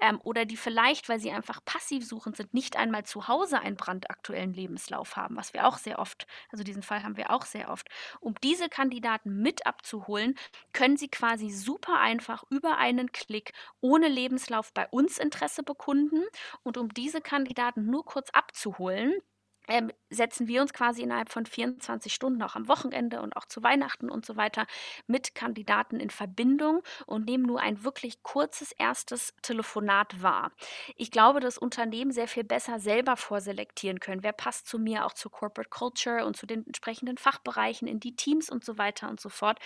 ähm, 0.00 0.20
oder 0.24 0.44
die 0.44 0.56
vielleicht, 0.56 1.08
weil 1.08 1.20
sie 1.20 1.30
einfach 1.30 1.64
passiv 1.64 2.06
suchen 2.06 2.34
sind, 2.34 2.54
nicht 2.54 2.76
einmal 2.76 3.04
zu 3.04 3.28
Hause 3.28 3.60
einen 3.60 3.76
brandaktuellen 3.76 4.52
Lebenslauf 4.52 5.16
haben, 5.16 5.36
was 5.36 5.54
wir 5.54 5.66
auch 5.66 5.78
sehr 5.78 5.98
oft, 5.98 6.26
also 6.50 6.64
diesen 6.64 6.82
Fall 6.82 7.02
haben 7.02 7.16
wir 7.16 7.30
auch 7.30 7.44
sehr 7.44 7.70
oft. 7.70 7.88
Um 8.20 8.34
diese 8.42 8.68
Kandidaten 8.68 9.40
mit 9.40 9.66
abzuholen, 9.66 10.34
können 10.72 10.96
sie 10.96 11.08
quasi 11.08 11.50
super 11.50 11.98
einfach 11.98 12.44
über 12.50 12.78
einen 12.78 13.12
Klick 13.12 13.52
ohne 13.80 14.08
Lebenslauf 14.08 14.72
bei 14.72 14.86
uns 14.88 15.18
Interesse 15.18 15.62
bekunden 15.62 16.22
und 16.62 16.76
um 16.76 16.92
diese 16.92 17.20
Kandidaten 17.20 17.86
nur 17.86 17.97
kurz 18.04 18.28
abzuholen, 18.32 19.20
ähm, 19.68 19.92
setzen 20.10 20.48
wir 20.48 20.62
uns 20.62 20.72
quasi 20.72 21.02
innerhalb 21.02 21.30
von 21.30 21.46
24 21.46 22.12
Stunden, 22.12 22.42
auch 22.42 22.56
am 22.56 22.68
Wochenende 22.68 23.20
und 23.20 23.36
auch 23.36 23.44
zu 23.44 23.62
Weihnachten 23.62 24.10
und 24.10 24.24
so 24.24 24.36
weiter, 24.36 24.66
mit 25.06 25.34
Kandidaten 25.34 26.00
in 26.00 26.10
Verbindung 26.10 26.82
und 27.06 27.26
nehmen 27.26 27.44
nur 27.44 27.60
ein 27.60 27.84
wirklich 27.84 28.22
kurzes 28.22 28.72
erstes 28.72 29.34
Telefonat 29.42 30.22
wahr. 30.22 30.52
Ich 30.96 31.10
glaube, 31.10 31.40
dass 31.40 31.58
Unternehmen 31.58 32.10
sehr 32.10 32.28
viel 32.28 32.44
besser 32.44 32.80
selber 32.80 33.16
vorselektieren 33.16 34.00
können. 34.00 34.22
Wer 34.22 34.32
passt 34.32 34.66
zu 34.66 34.78
mir, 34.78 35.04
auch 35.04 35.12
zur 35.12 35.30
Corporate 35.30 35.68
Culture 35.70 36.24
und 36.24 36.36
zu 36.36 36.46
den 36.46 36.66
entsprechenden 36.66 37.18
Fachbereichen 37.18 37.86
in 37.86 38.00
die 38.00 38.16
Teams 38.16 38.48
und 38.50 38.64
so 38.64 38.78
weiter 38.78 39.10
und 39.10 39.20
so 39.20 39.28
fort. 39.28 39.58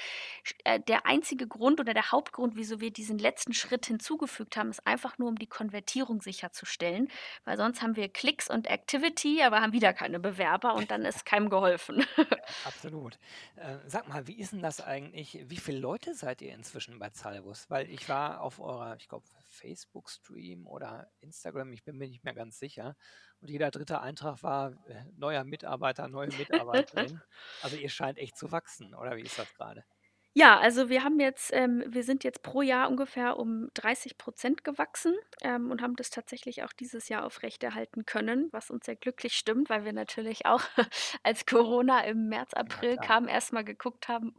Äh, 0.64 0.80
der 0.80 1.06
einzige 1.06 1.46
Grund 1.46 1.80
oder 1.80 1.94
der 1.94 2.10
Hauptgrund, 2.10 2.56
wieso 2.56 2.80
wir 2.80 2.90
diesen 2.90 3.18
letzten 3.18 3.52
Schritt 3.52 3.86
hinzugefügt 3.86 4.56
haben, 4.56 4.70
ist 4.70 4.86
einfach 4.86 5.18
nur, 5.18 5.28
um 5.28 5.36
die 5.36 5.46
Konvertierung 5.46 6.20
sicherzustellen, 6.20 7.08
weil 7.44 7.56
sonst 7.56 7.82
haben 7.82 7.96
wir 7.96 8.08
Klicks 8.08 8.50
und 8.50 8.66
Activity, 8.66 9.42
aber 9.42 9.60
haben 9.60 9.72
wieder 9.72 9.91
wieder 9.92 9.98
keine 9.98 10.20
Bewerber 10.20 10.74
und 10.74 10.90
dann 10.90 11.04
ist 11.04 11.24
keinem 11.24 11.48
geholfen. 11.48 12.04
Absolut. 12.64 13.18
Äh, 13.56 13.78
sag 13.86 14.08
mal, 14.08 14.26
wie 14.26 14.38
ist 14.38 14.52
denn 14.52 14.62
das 14.62 14.80
eigentlich? 14.80 15.38
Wie 15.44 15.56
viele 15.56 15.78
Leute 15.78 16.14
seid 16.14 16.42
ihr 16.42 16.54
inzwischen 16.54 16.98
bei 16.98 17.10
Zalbus? 17.10 17.68
Weil 17.70 17.90
ich 17.90 18.08
war 18.08 18.40
auf 18.40 18.58
eurer, 18.58 18.96
ich 18.96 19.08
glaube, 19.08 19.26
Facebook-Stream 19.48 20.66
oder 20.66 21.10
Instagram, 21.20 21.72
ich 21.72 21.84
bin 21.84 21.98
mir 21.98 22.08
nicht 22.08 22.24
mehr 22.24 22.34
ganz 22.34 22.58
sicher. 22.58 22.96
Und 23.40 23.50
jeder 23.50 23.70
dritte 23.70 24.00
Eintrag 24.00 24.42
war 24.42 24.72
äh, 24.86 25.04
neuer 25.16 25.44
Mitarbeiter, 25.44 26.08
neue 26.08 26.28
Mitarbeiterin. 26.38 27.20
also 27.62 27.76
ihr 27.76 27.90
scheint 27.90 28.18
echt 28.18 28.36
zu 28.36 28.52
wachsen, 28.52 28.94
oder 28.94 29.16
wie 29.16 29.22
ist 29.22 29.38
das 29.38 29.52
gerade? 29.54 29.84
Ja, 30.34 30.58
also 30.60 30.88
wir 30.88 31.04
haben 31.04 31.20
jetzt 31.20 31.50
ähm, 31.52 31.84
wir 31.86 32.02
sind 32.04 32.24
jetzt 32.24 32.42
pro 32.42 32.62
Jahr 32.62 32.88
ungefähr 32.88 33.36
um 33.38 33.68
30% 33.74 34.64
gewachsen, 34.64 35.14
ähm, 35.42 35.70
und 35.70 35.82
haben 35.82 35.94
das 35.96 36.08
tatsächlich 36.08 36.62
auch 36.62 36.72
dieses 36.72 37.08
Jahr 37.10 37.24
aufrechterhalten 37.26 38.06
können, 38.06 38.48
was 38.50 38.70
uns 38.70 38.86
sehr 38.86 38.96
glücklich 38.96 39.34
stimmt, 39.36 39.68
weil 39.68 39.84
wir 39.84 39.92
natürlich 39.92 40.46
auch 40.46 40.62
als 41.22 41.44
Corona 41.44 42.00
im 42.04 42.28
März, 42.28 42.54
Ja, 42.64 42.84
April 42.84 42.96
klar. 42.96 43.12
kam, 43.12 43.28
erst 43.28 43.52
mal 43.52 43.62
geguckt 43.64 44.08
haben: 44.08 44.34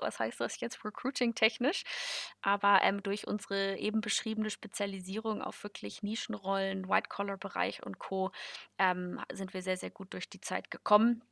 was 0.00 0.18
heißt 0.18 0.40
das 0.40 0.60
jetzt 0.60 0.82
recruiting-technisch?“ 0.84 1.84
Aber, 2.42 2.80
ähm, 2.82 3.02
durch 3.02 3.26
unsere 3.26 3.76
eben 3.78 4.00
beschriebene 4.00 4.48
Spezialisierung 4.50 5.42
auf 5.42 5.62
wirklich 5.62 6.02
Nischenrollen, 6.02 6.88
White-Collar-Bereich 6.88 7.82
und 7.84 7.98
Co., 7.98 8.30
ähm, 8.78 9.20
sind 9.32 9.52
wir 9.54 9.60
sehr, 9.62 9.76
sehr 9.76 9.90
gut 9.90 10.12
durch 10.14 10.28
die 10.30 10.40
Zeit 10.40 10.70
gekommen. 10.70 11.22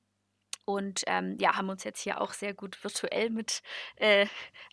Und, 0.65 1.03
ähm, 1.07 1.37
ja, 1.41 1.57
haben 1.57 1.69
uns 1.71 1.85
jetzt 1.85 2.01
hier 2.01 2.21
auch 2.21 2.33
sehr 2.33 2.55
gut 2.55 2.83
virtuell 2.85 3.31
mit, 3.31 3.63
äh, 3.97 4.27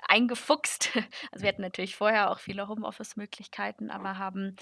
eingefuchst. 0.07 0.91
Also, 1.31 1.43
wir 1.43 1.49
hatten 1.49 1.61
natürlich 1.61 1.95
vorher 1.95 2.31
auch 2.31 2.39
viele 2.39 2.67
Homeoffice-Möglichkeiten, 2.67 3.89
aber 3.91 4.17
haben, 4.17 4.55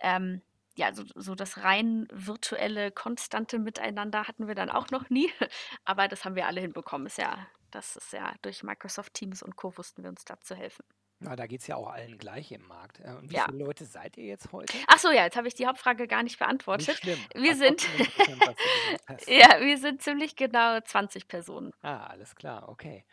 ähm, 0.00 0.42
ja, 0.76 0.92
so 0.94 1.04
so 1.14 1.34
das 1.34 1.58
rein 1.64 2.06
virtuelle, 2.12 2.90
konstante 2.92 3.58
Miteinander 3.58 4.26
hatten 4.26 4.48
wir 4.48 4.54
dann 4.54 4.70
auch 4.70 4.90
noch 4.90 5.10
nie, 5.10 5.30
aber 5.84 6.08
das 6.08 6.24
haben 6.24 6.34
wir 6.36 6.46
alle 6.46 6.60
hinbekommen. 6.60 7.06
Ist 7.06 7.18
ja 7.18 7.46
das 7.70 7.96
ist 7.96 8.12
ja 8.12 8.34
durch 8.42 8.62
Microsoft 8.62 9.14
Teams 9.14 9.42
und 9.42 9.56
Co. 9.56 9.76
wussten 9.78 10.02
wir 10.02 10.10
uns 10.10 10.24
da 10.24 10.38
zu 10.40 10.54
helfen. 10.54 10.84
Na, 11.22 11.36
da 11.36 11.46
geht 11.46 11.60
es 11.60 11.66
ja 11.68 11.76
auch 11.76 11.88
allen 11.88 12.18
gleich 12.18 12.50
im 12.52 12.66
Markt. 12.66 13.00
Äh, 13.00 13.12
und 13.14 13.30
wie 13.30 13.36
Ja. 13.36 13.44
viele 13.44 13.58
Leute 13.58 13.84
seid 13.84 14.16
ihr 14.16 14.24
jetzt 14.24 14.50
heute? 14.52 14.76
Ach 14.88 14.98
so, 14.98 15.10
ja, 15.10 15.24
jetzt 15.24 15.36
habe 15.36 15.46
ich 15.46 15.54
die 15.54 15.66
Hauptfrage 15.66 16.06
gar 16.08 16.22
nicht 16.22 16.32
Nicht 16.32 16.38
beantwortet. 16.40 16.96
schlimm, 16.98 17.18
Wir 17.34 17.54
sind 17.56 17.82
ja, 19.28 19.60
wir 19.60 19.78
sind 19.78 20.02
ziemlich 20.02 20.34
genau 20.36 20.80
20 20.80 21.28
Personen. 21.28 21.72
Ah, 21.82 22.06
alles 22.06 22.34
klar, 22.34 22.68
okay. 22.68 23.04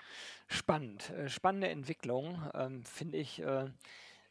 Spannend. 0.47 1.09
Äh, 1.11 1.29
spannende 1.29 1.69
Entwicklung, 1.69 2.49
ähm, 2.55 2.83
finde 2.83 3.17
ich, 3.17 3.39
äh, 3.41 3.67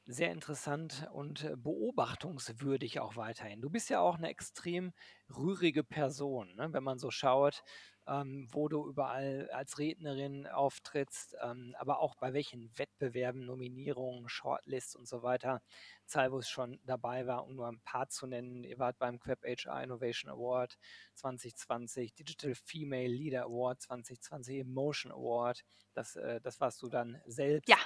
sehr 0.06 0.32
interessant 0.32 1.06
und, 1.12 1.44
äh, 1.44 1.54
beobachtungswürdig 1.56 2.98
auch 3.00 3.16
weiterhin. 3.16 3.60
Du 3.60 3.70
bist 3.70 3.90
ja 3.90 4.00
auch 4.00 4.16
eine 4.16 4.28
extrem 4.30 4.92
rührige 5.36 5.84
Person, 5.84 6.54
ne? 6.56 6.72
Wenn 6.72 6.82
man 6.82 6.98
so 6.98 7.10
schaut, 7.10 7.62
ähm, 8.08 8.48
wo 8.52 8.68
du 8.68 8.86
überall 8.88 9.50
als 9.52 9.78
Rednerin 9.78 10.46
auftrittst, 10.46 11.36
ähm, 11.42 11.74
aber 11.78 12.00
auch 12.00 12.16
bei 12.16 12.32
welchen 12.32 12.76
Wettbewerben, 12.78 13.44
Nominierungen, 13.46 14.28
Shortlists 14.28 14.96
und 14.96 15.06
so 15.08 15.22
weiter 15.22 15.62
Salvus 16.06 16.48
schon 16.48 16.80
dabei 16.84 17.26
war, 17.26 17.44
um 17.46 17.54
nur 17.56 17.68
ein 17.68 17.80
paar 17.80 18.08
zu 18.08 18.26
nennen. 18.26 18.64
Ihr 18.64 18.78
wart 18.78 18.98
beim 18.98 19.18
Queb 19.20 19.44
HR 19.44 19.82
Innovation 19.82 20.30
Award 20.30 20.78
2020, 21.14 22.14
Digital 22.14 22.54
Female 22.54 23.08
Leader 23.08 23.44
Award 23.44 23.80
2020, 23.82 24.58
Emotion 24.60 25.12
Award. 25.12 25.64
Das, 25.94 26.16
äh, 26.16 26.40
das 26.40 26.60
warst 26.60 26.82
du 26.82 26.88
dann 26.88 27.20
Ja. 27.66 27.76
selbst. 27.76 27.78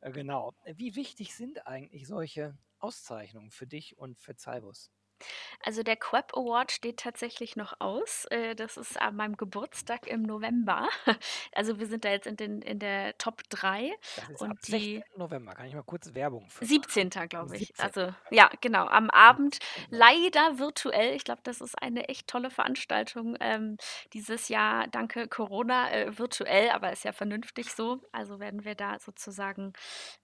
Äh, 0.00 0.12
genau. 0.12 0.54
Wie 0.66 0.96
wichtig 0.96 1.34
sind 1.34 1.66
eigentlich 1.66 2.06
solche 2.08 2.58
Auszeichnungen 2.78 3.50
für 3.50 3.66
dich 3.66 3.98
und 3.98 4.18
für 4.20 4.34
Salvus? 4.36 4.90
Also, 5.64 5.82
der 5.82 5.96
Queb 5.96 6.32
Award 6.34 6.72
steht 6.72 6.98
tatsächlich 6.98 7.56
noch 7.56 7.74
aus. 7.80 8.26
Äh, 8.26 8.54
das 8.54 8.76
ist 8.76 9.00
an 9.00 9.16
meinem 9.16 9.36
Geburtstag 9.36 10.06
im 10.06 10.22
November. 10.22 10.88
Also, 11.52 11.78
wir 11.80 11.86
sind 11.86 12.04
da 12.04 12.10
jetzt 12.10 12.26
in 12.26 12.36
den 12.36 12.62
in 12.62 12.78
der 12.78 13.16
Top 13.18 13.42
3 13.48 13.92
Das 14.16 14.28
ist 14.28 14.42
ab 14.42 14.50
und 14.50 14.68
die 14.68 15.02
16. 15.02 15.02
November. 15.16 15.54
Kann 15.54 15.66
ich 15.66 15.74
mal 15.74 15.82
kurz 15.82 16.14
Werbung 16.14 16.48
für 16.48 16.64
machen? 16.64 16.68
17. 16.68 17.10
Am 17.16 17.28
glaube 17.28 17.56
ich. 17.56 17.68
17. 17.68 17.84
Also, 17.84 18.14
ja, 18.30 18.50
genau, 18.60 18.86
am 18.86 19.10
Abend, 19.10 19.54
17. 19.54 19.98
leider 19.98 20.58
virtuell. 20.58 21.14
Ich 21.14 21.24
glaube, 21.24 21.40
das 21.44 21.60
ist 21.60 21.80
eine 21.80 22.08
echt 22.08 22.28
tolle 22.28 22.50
Veranstaltung, 22.50 23.36
ähm, 23.40 23.76
dieses 24.12 24.48
Jahr, 24.48 24.86
danke 24.88 25.28
Corona, 25.28 25.90
äh, 25.90 26.18
virtuell, 26.18 26.70
aber 26.70 26.92
ist 26.92 27.04
ja 27.04 27.12
vernünftig 27.12 27.72
so. 27.72 28.00
Also, 28.12 28.40
werden 28.40 28.64
wir 28.64 28.74
da 28.74 28.98
sozusagen, 28.98 29.72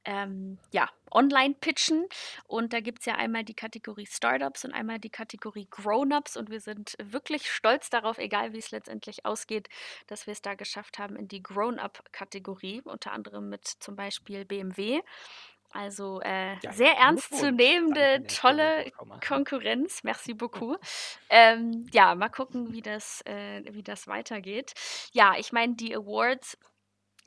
ähm, 0.04 0.58
ja, 0.70 0.88
online 1.10 1.54
pitchen 1.60 2.06
und 2.46 2.72
da 2.72 2.80
gibt's 2.80 3.06
ja 3.06 3.14
einmal 3.14 3.44
die 3.44 3.54
Kategorie 3.54 4.06
Startups 4.06 4.64
und 4.64 4.72
einmal 4.72 4.98
die 4.98 5.10
Kategorie 5.10 5.66
Grown-ups 5.70 6.36
und 6.36 6.50
wir 6.50 6.60
sind 6.60 6.96
wirklich 7.02 7.50
stolz 7.50 7.90
darauf, 7.90 8.18
egal 8.18 8.52
wie 8.52 8.58
es 8.58 8.70
letztendlich 8.70 9.24
ausgeht, 9.24 9.68
dass 10.06 10.26
wir 10.26 10.32
es 10.32 10.42
da 10.42 10.54
geschafft 10.54 10.98
haben 10.98 11.16
in 11.16 11.28
die 11.28 11.42
Grown-up-Kategorie, 11.42 12.82
unter 12.84 13.12
anderem 13.12 13.48
mit 13.48 13.66
zum 13.66 13.96
Beispiel 13.96 14.44
BMW. 14.44 15.00
Also, 15.74 16.20
äh, 16.20 16.54
Ja, 16.60 16.72
sehr 16.72 16.92
ernstzunehmende, 16.96 18.24
tolle. 18.28 18.92
Konkurrenz. 19.26 20.04
Merci 20.04 20.32
beaucoup. 20.34 20.78
Ähm, 21.30 21.86
ja, 21.92 22.14
mal 22.14 22.28
gucken, 22.28 22.72
wie 22.72 22.82
das 22.82 23.20
äh, 23.22 23.64
wie 23.72 23.82
das 23.82 24.06
weitergeht. 24.06 24.74
Ja, 25.12 25.34
ich 25.36 25.50
meine, 25.52 25.74
die 25.74 25.96
Awards 25.96 26.56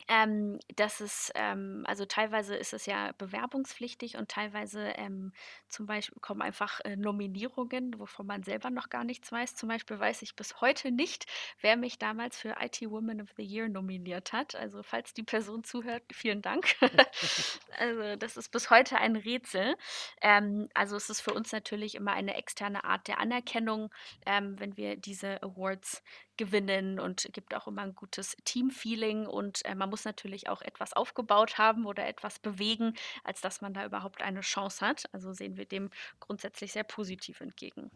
ähm, 0.08 0.60
das 0.76 1.02
ist, 1.02 1.32
ähm 1.36 1.84
also 1.88 2.06
teilweise 2.06 2.56
ist 2.56 2.74
es 2.74 2.86
ja 2.86 3.12
bewerbungspflichtig 3.18 4.18
und 4.18 4.30
teilweise, 4.30 4.82
ähm, 4.96 5.34
zum 5.68 5.86
Beispiel 5.86 6.20
kommen 6.22 6.42
einfach, 6.42 6.80
äh, 6.86 6.96
Nominierungen, 6.96 8.00
wovon 8.00 8.26
man 8.28 8.44
selber 8.44 8.70
noch 8.70 8.90
gar 8.90 9.04
nichts 9.04 9.32
weiß. 9.32 9.56
Zum 9.56 9.70
Beispiel 9.70 10.00
weiß 10.00 10.22
ich 10.22 10.36
bis 10.36 10.62
heute 10.62 10.92
nicht, 10.92 11.26
wer 11.62 11.78
mich 11.78 12.00
damals 12.00 12.38
für 12.40 12.56
IT 12.60 12.82
Woman 12.90 13.22
of 13.22 13.30
the 13.38 13.44
Year 13.44 13.70
nominiert 13.70 14.34
hat. 14.34 14.56
Also, 14.56 14.84
falls 14.84 15.14
die 15.14 15.24
Person 15.24 15.64
zuhört, 15.64 16.04
vielen 16.12 16.42
Dank. 16.42 16.76
Also, 17.80 18.16
das 18.16 18.38
ist 18.38 18.50
bis 18.52 18.70
heute 18.70 18.98
ein 18.98 19.16
Rätsel. 19.16 19.76
Ähm, 20.22 20.68
also, 20.74 20.96
es 20.96 21.10
ist 21.10 21.22
für 21.22 21.34
uns 21.34 21.52
natürlich 21.52 21.96
immer 21.96 22.14
eine 22.14 22.36
externe 22.36 22.84
Art 22.84 23.08
der 23.08 23.20
Anerkennung, 23.20 23.92
ähm, 24.26 24.60
wenn 24.60 24.78
wir 24.78 24.96
diese 24.98 25.42
Awards 25.44 26.04
gewinnen 26.38 27.00
und 27.00 27.28
gibt 27.34 27.56
auch 27.56 27.68
immer 27.68 27.82
ein 27.84 27.96
gutes 27.96 28.36
Teamfeeling 28.46 29.28
und, 29.28 29.64
äh, 29.66 29.76
man 29.76 29.90
muss 29.90 30.06
natürlich 30.06 30.50
auch 30.50 30.62
etwas 30.62 30.94
aufgebaut 30.94 31.58
haben 31.58 31.86
oder 31.86 32.08
etwas 32.08 32.40
bewegen, 32.40 32.94
als 33.24 33.42
dass 33.42 33.62
man 33.62 33.74
da 33.74 33.86
überhaupt 33.86 34.22
eine 34.22 34.42
Chance 34.42 34.86
hat. 34.86 35.06
Also, 35.14 35.34
sehen 35.34 35.58
wir 35.58 35.66
dem 35.66 35.90
grundsätzlich 36.20 36.72
sehr 36.74 36.84
positiv 36.84 37.42
entgegen. 37.42 37.92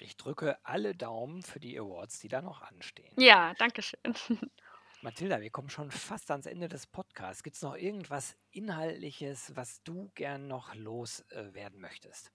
Ich 0.00 0.16
drücke 0.16 0.58
alle 0.64 0.96
Daumen 0.96 1.42
für 1.44 1.60
die 1.60 1.78
Awards, 1.78 2.18
die 2.18 2.26
da 2.28 2.42
noch 2.42 2.62
anstehen. 2.62 3.16
Ja, 3.16 3.52
danke 3.58 3.82
schön. 3.82 4.00
Mathilda, 5.00 5.40
wir 5.40 5.50
kommen 5.50 5.70
schon 5.70 5.90
fast 5.90 6.30
ans 6.30 6.46
Ende 6.46 6.68
des 6.68 6.86
Podcasts. 6.86 7.42
Gibt 7.42 7.56
es 7.56 7.62
noch 7.62 7.74
irgendwas 7.76 8.36
Inhaltliches, 8.50 9.56
was 9.56 9.82
du 9.82 10.10
gern 10.14 10.46
noch 10.46 10.72
loswerden 10.76 11.80
möchtest? 11.80 12.32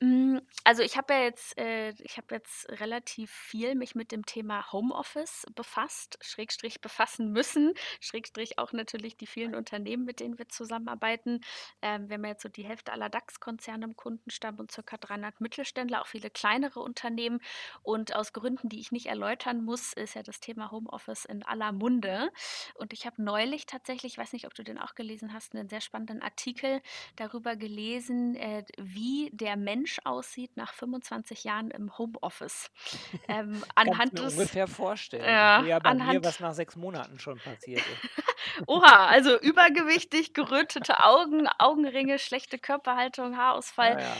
Hm, 0.00 0.40
also, 0.64 0.82
ich 0.82 0.96
habe 0.96 1.12
ja 1.14 1.20
jetzt 1.22 1.56
äh, 1.58 1.90
ich 2.02 2.16
habe 2.16 2.34
jetzt 2.34 2.68
relativ 2.80 3.30
viel 3.30 3.74
mich 3.74 3.94
mit 3.94 4.12
dem 4.12 4.26
Thema 4.26 4.72
Homeoffice 4.72 5.46
befasst, 5.54 6.18
Schrägstrich 6.22 6.80
befassen 6.80 7.30
müssen, 7.32 7.74
Schrägstrich 8.00 8.58
auch 8.58 8.72
natürlich 8.72 9.16
die 9.16 9.26
vielen 9.26 9.54
Unternehmen, 9.54 10.04
mit 10.04 10.20
denen 10.20 10.38
wir 10.38 10.48
zusammenarbeiten. 10.48 11.40
Ähm, 11.82 12.08
wir 12.08 12.14
haben 12.14 12.24
ja 12.24 12.30
jetzt 12.30 12.42
so 12.42 12.48
die 12.48 12.64
Hälfte 12.64 12.92
aller 12.92 13.08
DAX-Konzerne 13.08 13.84
im 13.84 13.96
Kundenstamm 13.96 14.58
und 14.58 14.72
circa 14.72 14.96
300 14.96 15.40
Mittelständler, 15.40 16.02
auch 16.02 16.06
viele 16.06 16.30
kleinere 16.30 16.80
Unternehmen. 16.80 17.40
Und 17.82 18.14
aus 18.14 18.32
Gründen, 18.32 18.68
die 18.68 18.80
ich 18.80 18.92
nicht 18.92 19.06
erläutern 19.06 19.64
muss, 19.64 19.92
ist 19.92 20.14
ja 20.14 20.22
das 20.22 20.40
Thema 20.40 20.70
Homeoffice 20.70 21.24
in 21.24 21.42
aller 21.42 21.72
Munde. 21.72 22.30
Und 22.74 22.92
ich 22.92 23.06
habe 23.06 23.22
neulich 23.22 23.66
tatsächlich, 23.66 24.14
ich 24.14 24.18
weiß 24.18 24.32
nicht, 24.32 24.46
ob 24.46 24.54
du 24.54 24.64
den 24.64 24.78
auch 24.78 24.94
gelesen 24.94 25.32
hast, 25.32 25.54
einen 25.54 25.68
sehr 25.68 25.80
spannenden 25.80 26.22
Artikel 26.22 26.80
darüber 27.16 27.56
gelesen, 27.56 28.34
äh, 28.36 28.64
wie 28.78 29.30
der 29.32 29.43
der 29.44 29.56
Mensch 29.56 29.98
aussieht 30.04 30.56
nach 30.56 30.72
25 30.72 31.44
Jahren 31.44 31.70
im 31.70 31.96
Homeoffice. 31.98 32.70
Ähm, 33.26 33.64
anhand 33.74 33.98
Kannst 33.98 34.14
mir 34.14 34.20
des 34.22 34.34
ungefähr 34.34 34.66
vorstellen. 34.66 35.24
Äh, 35.24 35.68
ja 35.68 35.78
bei 35.78 35.88
anhand, 35.88 36.12
mir, 36.12 36.24
was 36.24 36.40
nach 36.40 36.52
sechs 36.52 36.76
Monaten 36.76 37.18
schon 37.18 37.38
passiert 37.38 37.80
ist. 37.80 38.66
Oha, 38.66 39.06
also 39.06 39.38
übergewichtig, 39.40 40.34
gerötete 40.34 41.02
Augen, 41.02 41.48
Augenringe, 41.58 42.18
schlechte 42.18 42.58
Körperhaltung, 42.58 43.36
Haarausfall. 43.36 43.92
Ja, 43.92 44.00
ja. 44.00 44.16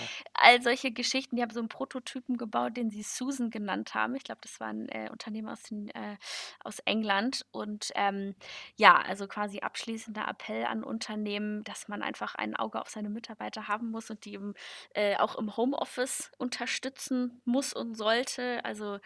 All 0.47 0.61
solche 0.63 0.91
Geschichten. 0.93 1.37
Die 1.37 1.43
haben 1.43 1.53
so 1.55 1.61
einen 1.61 1.71
Prototypen 1.71 2.37
gebaut, 2.37 2.77
den 2.77 2.91
sie 2.91 3.03
Susan 3.03 3.49
genannt 3.49 3.95
haben. 3.95 4.15
Ich 4.15 4.25
glaube, 4.25 4.43
das 4.43 4.61
war 4.61 4.67
ein 4.69 4.91
äh, 4.91 5.09
Unternehmen 5.11 5.49
aus, 5.49 5.63
den, 5.63 5.89
äh, 5.89 6.19
aus 6.61 6.81
England. 6.81 7.47
Und 7.51 7.91
ähm, 7.95 8.35
ja, 8.77 8.97
also 9.01 9.27
quasi 9.27 9.61
abschließender 9.61 10.29
Appell 10.29 10.67
an 10.67 10.85
Unternehmen, 10.85 11.65
dass 11.65 11.89
man 11.89 12.03
einfach 12.03 12.35
ein 12.35 12.55
Auge 12.57 12.79
auf 12.83 12.91
seine 12.91 13.09
Mitarbeiter 13.09 13.69
haben 13.69 13.91
muss 13.91 14.11
und 14.11 14.27
die 14.27 14.35
im, 14.35 14.55
äh, 14.95 15.17
auch 15.17 15.37
im 15.37 15.57
Homeoffice 15.57 16.31
unterstützen 16.37 17.41
muss 17.47 17.73
und 17.73 17.95
sollte. 17.95 18.63
Also 18.67 18.99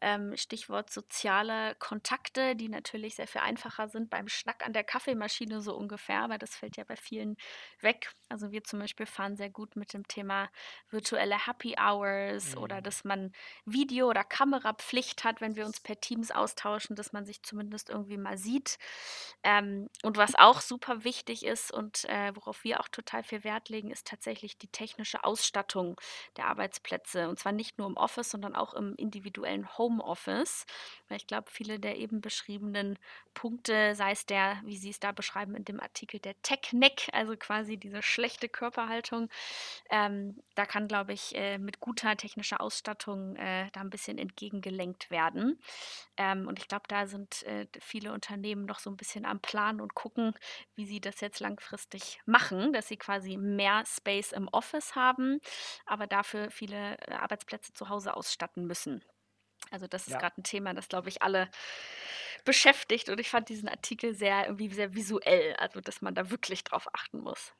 ähm, 0.00 0.36
Stichwort 0.36 0.90
soziale 0.90 1.74
Kontakte, 1.76 2.54
die 2.56 2.68
natürlich 2.68 3.14
sehr 3.16 3.26
viel 3.26 3.40
einfacher 3.40 3.88
sind 3.88 4.10
beim 4.10 4.28
Schnack 4.28 4.64
an 4.66 4.72
der 4.72 4.84
Kaffeemaschine 4.84 5.62
so 5.62 5.74
ungefähr, 5.74 6.28
weil 6.28 6.38
das 6.38 6.54
fällt 6.56 6.76
ja 6.76 6.84
bei 6.84 6.96
vielen 6.96 7.36
weg. 7.80 8.12
Also 8.28 8.50
wir 8.52 8.64
zum 8.64 8.78
Beispiel 8.80 9.06
fahren 9.06 9.36
sehr 9.36 9.50
gut 9.50 9.76
mit 9.76 9.92
dem 9.94 10.06
Thema 10.08 10.48
virtuelle 10.90 11.46
Happy 11.46 11.76
Hours 11.78 12.54
mhm. 12.54 12.62
oder 12.62 12.80
dass 12.80 13.04
man 13.04 13.32
Video- 13.64 14.08
oder 14.08 14.24
Kamerapflicht 14.24 15.24
hat, 15.24 15.40
wenn 15.40 15.56
wir 15.56 15.66
uns 15.66 15.80
per 15.80 16.00
Teams 16.00 16.30
austauschen, 16.30 16.96
dass 16.96 17.12
man 17.12 17.24
sich 17.24 17.42
zumindest 17.42 17.90
irgendwie 17.90 18.16
mal 18.16 18.38
sieht. 18.38 18.78
Ähm, 19.42 19.88
und 20.02 20.16
was 20.16 20.34
auch 20.34 20.60
super 20.60 21.04
wichtig 21.04 21.44
ist 21.44 21.72
und 21.72 22.04
äh, 22.06 22.34
worauf 22.34 22.64
wir 22.64 22.80
auch 22.80 22.88
total 22.88 23.22
viel 23.22 23.44
Wert 23.44 23.68
legen, 23.68 23.90
ist 23.90 24.06
tatsächlich 24.06 24.58
die 24.58 24.68
technische 24.68 25.24
Ausstattung 25.24 26.00
der 26.36 26.46
Arbeitsplätze. 26.46 27.28
Und 27.28 27.38
zwar 27.38 27.52
nicht 27.52 27.78
nur 27.78 27.86
im 27.86 27.96
Office, 27.96 28.30
sondern 28.30 28.56
auch 28.56 28.74
im 28.74 28.94
individuellen 28.96 29.76
Homeoffice. 29.78 30.66
Weil 31.08 31.18
ich 31.18 31.26
glaube, 31.26 31.50
viele 31.50 31.78
der 31.78 31.96
eben 31.96 32.20
beschriebenen 32.20 32.98
Punkte, 33.34 33.94
sei 33.94 34.12
es 34.12 34.26
der 34.26 34.62
wie 34.64 34.76
Sie 34.76 34.90
es 34.90 35.00
da 35.00 35.12
beschreiben 35.12 35.54
in 35.54 35.64
dem 35.64 35.80
Artikel, 35.80 36.20
der 36.20 36.40
Tech-Neck, 36.42 37.08
also 37.12 37.36
quasi 37.36 37.76
diese 37.76 38.02
schlechte 38.02 38.48
Körperhaltung. 38.48 39.28
Ähm, 39.90 40.42
da 40.54 40.64
kann, 40.72 40.88
glaube 40.88 41.12
ich, 41.12 41.34
äh, 41.34 41.58
mit 41.58 41.80
guter 41.80 42.16
technischer 42.16 42.62
Ausstattung 42.62 43.36
äh, 43.36 43.68
da 43.74 43.82
ein 43.82 43.90
bisschen 43.90 44.16
entgegengelenkt 44.16 45.10
werden. 45.10 45.60
Ähm, 46.16 46.48
und 46.48 46.58
ich 46.58 46.66
glaube, 46.66 46.84
da 46.88 47.06
sind 47.06 47.42
äh, 47.42 47.66
viele 47.78 48.10
Unternehmen 48.14 48.64
noch 48.64 48.78
so 48.78 48.88
ein 48.88 48.96
bisschen 48.96 49.26
am 49.26 49.38
Plan 49.38 49.82
und 49.82 49.94
gucken, 49.94 50.32
wie 50.74 50.86
sie 50.86 50.98
das 50.98 51.20
jetzt 51.20 51.40
langfristig 51.40 52.22
machen, 52.24 52.72
dass 52.72 52.88
sie 52.88 52.96
quasi 52.96 53.36
mehr 53.36 53.84
Space 53.86 54.32
im 54.32 54.48
Office 54.48 54.96
haben, 54.96 55.40
aber 55.84 56.06
dafür 56.06 56.50
viele 56.50 56.96
äh, 57.00 57.16
Arbeitsplätze 57.16 57.74
zu 57.74 57.90
Hause 57.90 58.16
ausstatten 58.16 58.66
müssen. 58.66 59.04
Also 59.70 59.86
das 59.86 60.06
ist 60.06 60.14
ja. 60.14 60.20
gerade 60.20 60.40
ein 60.40 60.44
Thema, 60.44 60.72
das, 60.72 60.88
glaube 60.88 61.10
ich, 61.10 61.20
alle 61.20 61.50
beschäftigt. 62.46 63.10
Und 63.10 63.20
ich 63.20 63.28
fand 63.28 63.50
diesen 63.50 63.68
Artikel 63.68 64.14
sehr, 64.14 64.46
irgendwie 64.46 64.72
sehr 64.72 64.94
visuell, 64.94 65.54
also 65.56 65.82
dass 65.82 66.00
man 66.00 66.14
da 66.14 66.30
wirklich 66.30 66.64
drauf 66.64 66.88
achten 66.94 67.20
muss. 67.20 67.52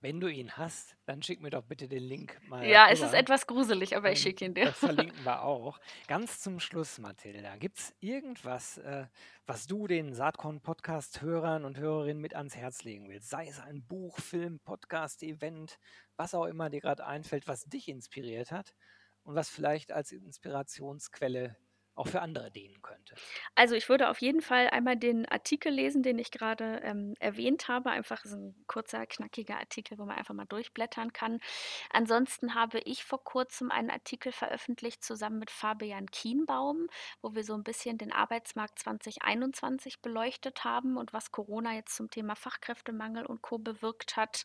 Wenn 0.00 0.20
du 0.20 0.28
ihn 0.28 0.56
hast, 0.56 0.96
dann 1.06 1.22
schick 1.22 1.40
mir 1.40 1.50
doch 1.50 1.62
bitte 1.62 1.88
den 1.88 2.02
Link 2.02 2.40
mal. 2.48 2.64
Ja, 2.64 2.84
rüber. 2.84 2.92
es 2.92 3.00
ist 3.02 3.14
etwas 3.14 3.46
gruselig, 3.46 3.96
aber 3.96 4.12
ich 4.12 4.20
schicke 4.20 4.44
ihn 4.44 4.54
dir. 4.54 4.66
Das 4.66 4.78
verlinken 4.78 5.24
wir 5.24 5.42
auch. 5.42 5.78
Ganz 6.06 6.40
zum 6.40 6.60
Schluss, 6.60 6.98
Mathilda, 6.98 7.56
gibt 7.56 7.78
es 7.78 7.94
irgendwas, 8.00 8.78
äh, 8.78 9.06
was 9.46 9.66
du 9.66 9.86
den 9.86 10.14
Saatkorn-Podcast-Hörern 10.14 11.64
und 11.64 11.78
Hörerinnen 11.78 12.20
mit 12.20 12.34
ans 12.34 12.56
Herz 12.56 12.84
legen 12.84 13.08
willst? 13.08 13.30
Sei 13.30 13.46
es 13.48 13.60
ein 13.60 13.82
Buch, 13.84 14.18
Film, 14.18 14.60
Podcast, 14.60 15.22
Event, 15.22 15.78
was 16.16 16.34
auch 16.34 16.46
immer 16.46 16.70
dir 16.70 16.80
gerade 16.80 17.06
einfällt, 17.06 17.48
was 17.48 17.64
dich 17.64 17.88
inspiriert 17.88 18.52
hat 18.52 18.74
und 19.24 19.34
was 19.34 19.50
vielleicht 19.50 19.92
als 19.92 20.12
Inspirationsquelle 20.12 21.56
auch 21.96 22.08
für 22.08 22.20
andere 22.20 22.50
dienen 22.50 22.80
könnte. 22.82 23.14
Also 23.54 23.74
ich 23.74 23.88
würde 23.88 24.10
auf 24.10 24.20
jeden 24.20 24.42
Fall 24.42 24.68
einmal 24.68 24.96
den 24.96 25.26
Artikel 25.26 25.72
lesen, 25.72 26.02
den 26.02 26.18
ich 26.18 26.30
gerade 26.30 26.80
ähm, 26.84 27.14
erwähnt 27.18 27.68
habe. 27.68 27.90
Einfach 27.90 28.24
so 28.24 28.36
ein 28.36 28.64
kurzer, 28.66 29.06
knackiger 29.06 29.58
Artikel, 29.58 29.98
wo 29.98 30.04
man 30.04 30.16
einfach 30.18 30.34
mal 30.34 30.44
durchblättern 30.44 31.14
kann. 31.14 31.40
Ansonsten 31.90 32.54
habe 32.54 32.80
ich 32.80 33.04
vor 33.04 33.24
kurzem 33.24 33.70
einen 33.70 33.90
Artikel 33.90 34.30
veröffentlicht 34.30 35.02
zusammen 35.02 35.38
mit 35.38 35.50
Fabian 35.50 36.06
Kienbaum, 36.10 36.86
wo 37.22 37.34
wir 37.34 37.44
so 37.44 37.54
ein 37.54 37.64
bisschen 37.64 37.96
den 37.96 38.12
Arbeitsmarkt 38.12 38.78
2021 38.78 40.02
beleuchtet 40.02 40.64
haben 40.64 40.98
und 40.98 41.14
was 41.14 41.32
Corona 41.32 41.74
jetzt 41.74 41.96
zum 41.96 42.10
Thema 42.10 42.36
Fachkräftemangel 42.36 43.24
und 43.24 43.40
Co. 43.40 43.58
bewirkt 43.58 44.16
hat. 44.16 44.44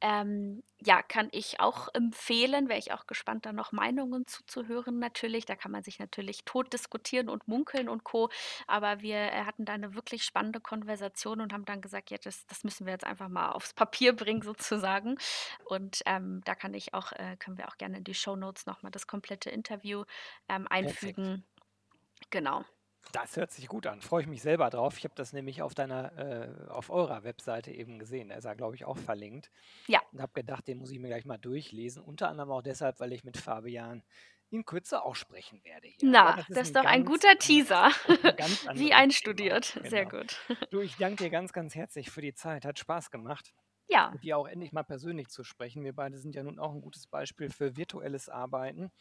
Ähm, 0.00 0.62
ja, 0.82 1.02
kann 1.02 1.28
ich 1.32 1.60
auch 1.60 1.88
empfehlen, 1.92 2.68
wäre 2.68 2.78
ich 2.78 2.92
auch 2.92 3.06
gespannt, 3.06 3.44
da 3.44 3.52
noch 3.52 3.72
Meinungen 3.72 4.26
zuzuhören 4.26 4.98
natürlich. 4.98 5.44
Da 5.44 5.54
kann 5.54 5.70
man 5.72 5.82
sich 5.82 5.98
natürlich 5.98 6.44
tot 6.44 6.72
diskutieren 6.80 7.28
und 7.28 7.46
munkeln 7.46 7.88
und 7.88 8.04
Co. 8.04 8.30
Aber 8.66 9.00
wir 9.00 9.16
äh, 9.16 9.44
hatten 9.44 9.64
da 9.64 9.74
eine 9.74 9.94
wirklich 9.94 10.24
spannende 10.24 10.60
Konversation 10.60 11.40
und 11.40 11.52
haben 11.52 11.64
dann 11.64 11.80
gesagt, 11.80 12.10
ja, 12.10 12.18
das, 12.18 12.46
das 12.46 12.64
müssen 12.64 12.86
wir 12.86 12.92
jetzt 12.92 13.06
einfach 13.06 13.28
mal 13.28 13.52
aufs 13.52 13.72
Papier 13.74 14.14
bringen 14.14 14.42
sozusagen. 14.42 15.18
Und 15.64 16.02
ähm, 16.06 16.40
da 16.44 16.54
kann 16.54 16.74
ich 16.74 16.94
auch, 16.94 17.12
äh, 17.12 17.36
können 17.38 17.58
wir 17.58 17.68
auch 17.68 17.76
gerne 17.76 17.98
in 17.98 18.04
die 18.04 18.14
Show 18.14 18.36
Notes 18.36 18.66
nochmal 18.66 18.90
das 18.90 19.06
komplette 19.06 19.50
Interview 19.50 20.04
ähm, 20.48 20.66
einfügen. 20.68 21.24
Perfekt. 21.24 22.30
Genau. 22.30 22.64
Das 23.12 23.36
hört 23.36 23.50
sich 23.50 23.66
gut 23.66 23.86
an. 23.86 24.02
Freue 24.02 24.22
ich 24.22 24.28
mich 24.28 24.42
selber 24.42 24.70
drauf. 24.70 24.98
Ich 24.98 25.04
habe 25.04 25.14
das 25.16 25.32
nämlich 25.32 25.62
auf 25.62 25.74
deiner, 25.74 26.16
äh, 26.16 26.70
auf 26.70 26.90
eurer 26.90 27.24
Webseite 27.24 27.72
eben 27.72 27.98
gesehen. 27.98 28.28
Da 28.28 28.36
ist 28.36 28.44
er, 28.44 28.54
glaube 28.54 28.76
ich, 28.76 28.84
auch 28.84 28.98
verlinkt. 28.98 29.50
Ja. 29.88 30.00
Und 30.12 30.20
habe 30.22 30.32
gedacht, 30.34 30.68
den 30.68 30.78
muss 30.78 30.90
ich 30.90 30.98
mir 30.98 31.08
gleich 31.08 31.24
mal 31.24 31.38
durchlesen. 31.38 32.02
Unter 32.02 32.28
anderem 32.28 32.50
auch 32.50 32.62
deshalb, 32.62 33.00
weil 33.00 33.12
ich 33.12 33.24
mit 33.24 33.36
Fabian 33.36 34.02
in 34.50 34.64
Kürze 34.64 35.02
auch 35.02 35.16
sprechen 35.16 35.62
werde. 35.64 35.88
Hier. 35.88 36.10
Na, 36.10 36.36
das 36.36 36.48
ist, 36.48 36.56
das 36.56 36.66
ist 36.68 36.76
doch 36.76 36.84
ein 36.84 37.04
guter 37.04 37.36
Teaser. 37.38 37.90
Wie 38.74 38.92
einstudiert. 38.92 39.74
Genau. 39.74 39.88
Sehr 39.88 40.06
gut. 40.06 40.40
Du, 40.70 40.80
ich 40.80 40.96
danke 40.96 41.24
dir 41.24 41.30
ganz, 41.30 41.52
ganz 41.52 41.74
herzlich 41.74 42.10
für 42.10 42.20
die 42.20 42.34
Zeit. 42.34 42.64
Hat 42.64 42.78
Spaß 42.78 43.10
gemacht. 43.10 43.54
Ja. 43.88 44.10
Mit 44.12 44.22
dir 44.22 44.38
auch 44.38 44.46
endlich 44.46 44.72
mal 44.72 44.84
persönlich 44.84 45.28
zu 45.28 45.42
sprechen. 45.42 45.82
Wir 45.84 45.94
beide 45.94 46.18
sind 46.18 46.34
ja 46.34 46.42
nun 46.42 46.58
auch 46.58 46.72
ein 46.72 46.80
gutes 46.80 47.06
Beispiel 47.06 47.50
für 47.50 47.76
virtuelles 47.76 48.28
Arbeiten. 48.28 48.92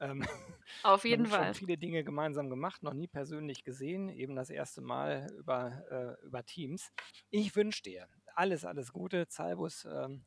Ähm, 0.00 0.22
Auf 0.82 1.04
jeden 1.04 1.26
wir 1.26 1.32
haben 1.32 1.44
Fall. 1.44 1.54
schon 1.54 1.66
viele 1.66 1.78
Dinge 1.78 2.02
gemeinsam 2.02 2.50
gemacht, 2.50 2.82
noch 2.82 2.94
nie 2.94 3.08
persönlich 3.08 3.62
gesehen, 3.62 4.08
eben 4.08 4.34
das 4.34 4.50
erste 4.50 4.80
Mal 4.80 5.28
über, 5.38 6.18
äh, 6.20 6.26
über 6.26 6.44
Teams. 6.44 6.90
Ich 7.30 7.54
wünsche 7.54 7.82
dir 7.82 8.08
alles, 8.34 8.64
alles 8.64 8.92
Gute, 8.92 9.28
Zalbus, 9.28 9.84
ähm, 9.84 10.24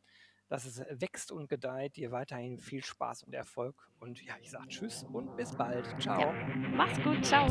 dass 0.48 0.66
es 0.66 0.82
wächst 0.90 1.32
und 1.32 1.50
gedeiht, 1.50 1.96
dir 1.96 2.12
weiterhin 2.12 2.60
viel 2.60 2.84
Spaß 2.84 3.24
und 3.24 3.34
Erfolg. 3.34 3.76
Und 4.00 4.24
ja, 4.24 4.36
ich 4.42 4.52
sage 4.52 4.68
Tschüss 4.68 5.04
und 5.12 5.36
bis 5.38 5.52
bald. 5.56 5.86
Ciao. 6.00 6.22
Ja. 6.22 6.34
Mach's 6.74 7.02
gut, 7.04 7.26
ciao. 7.26 7.48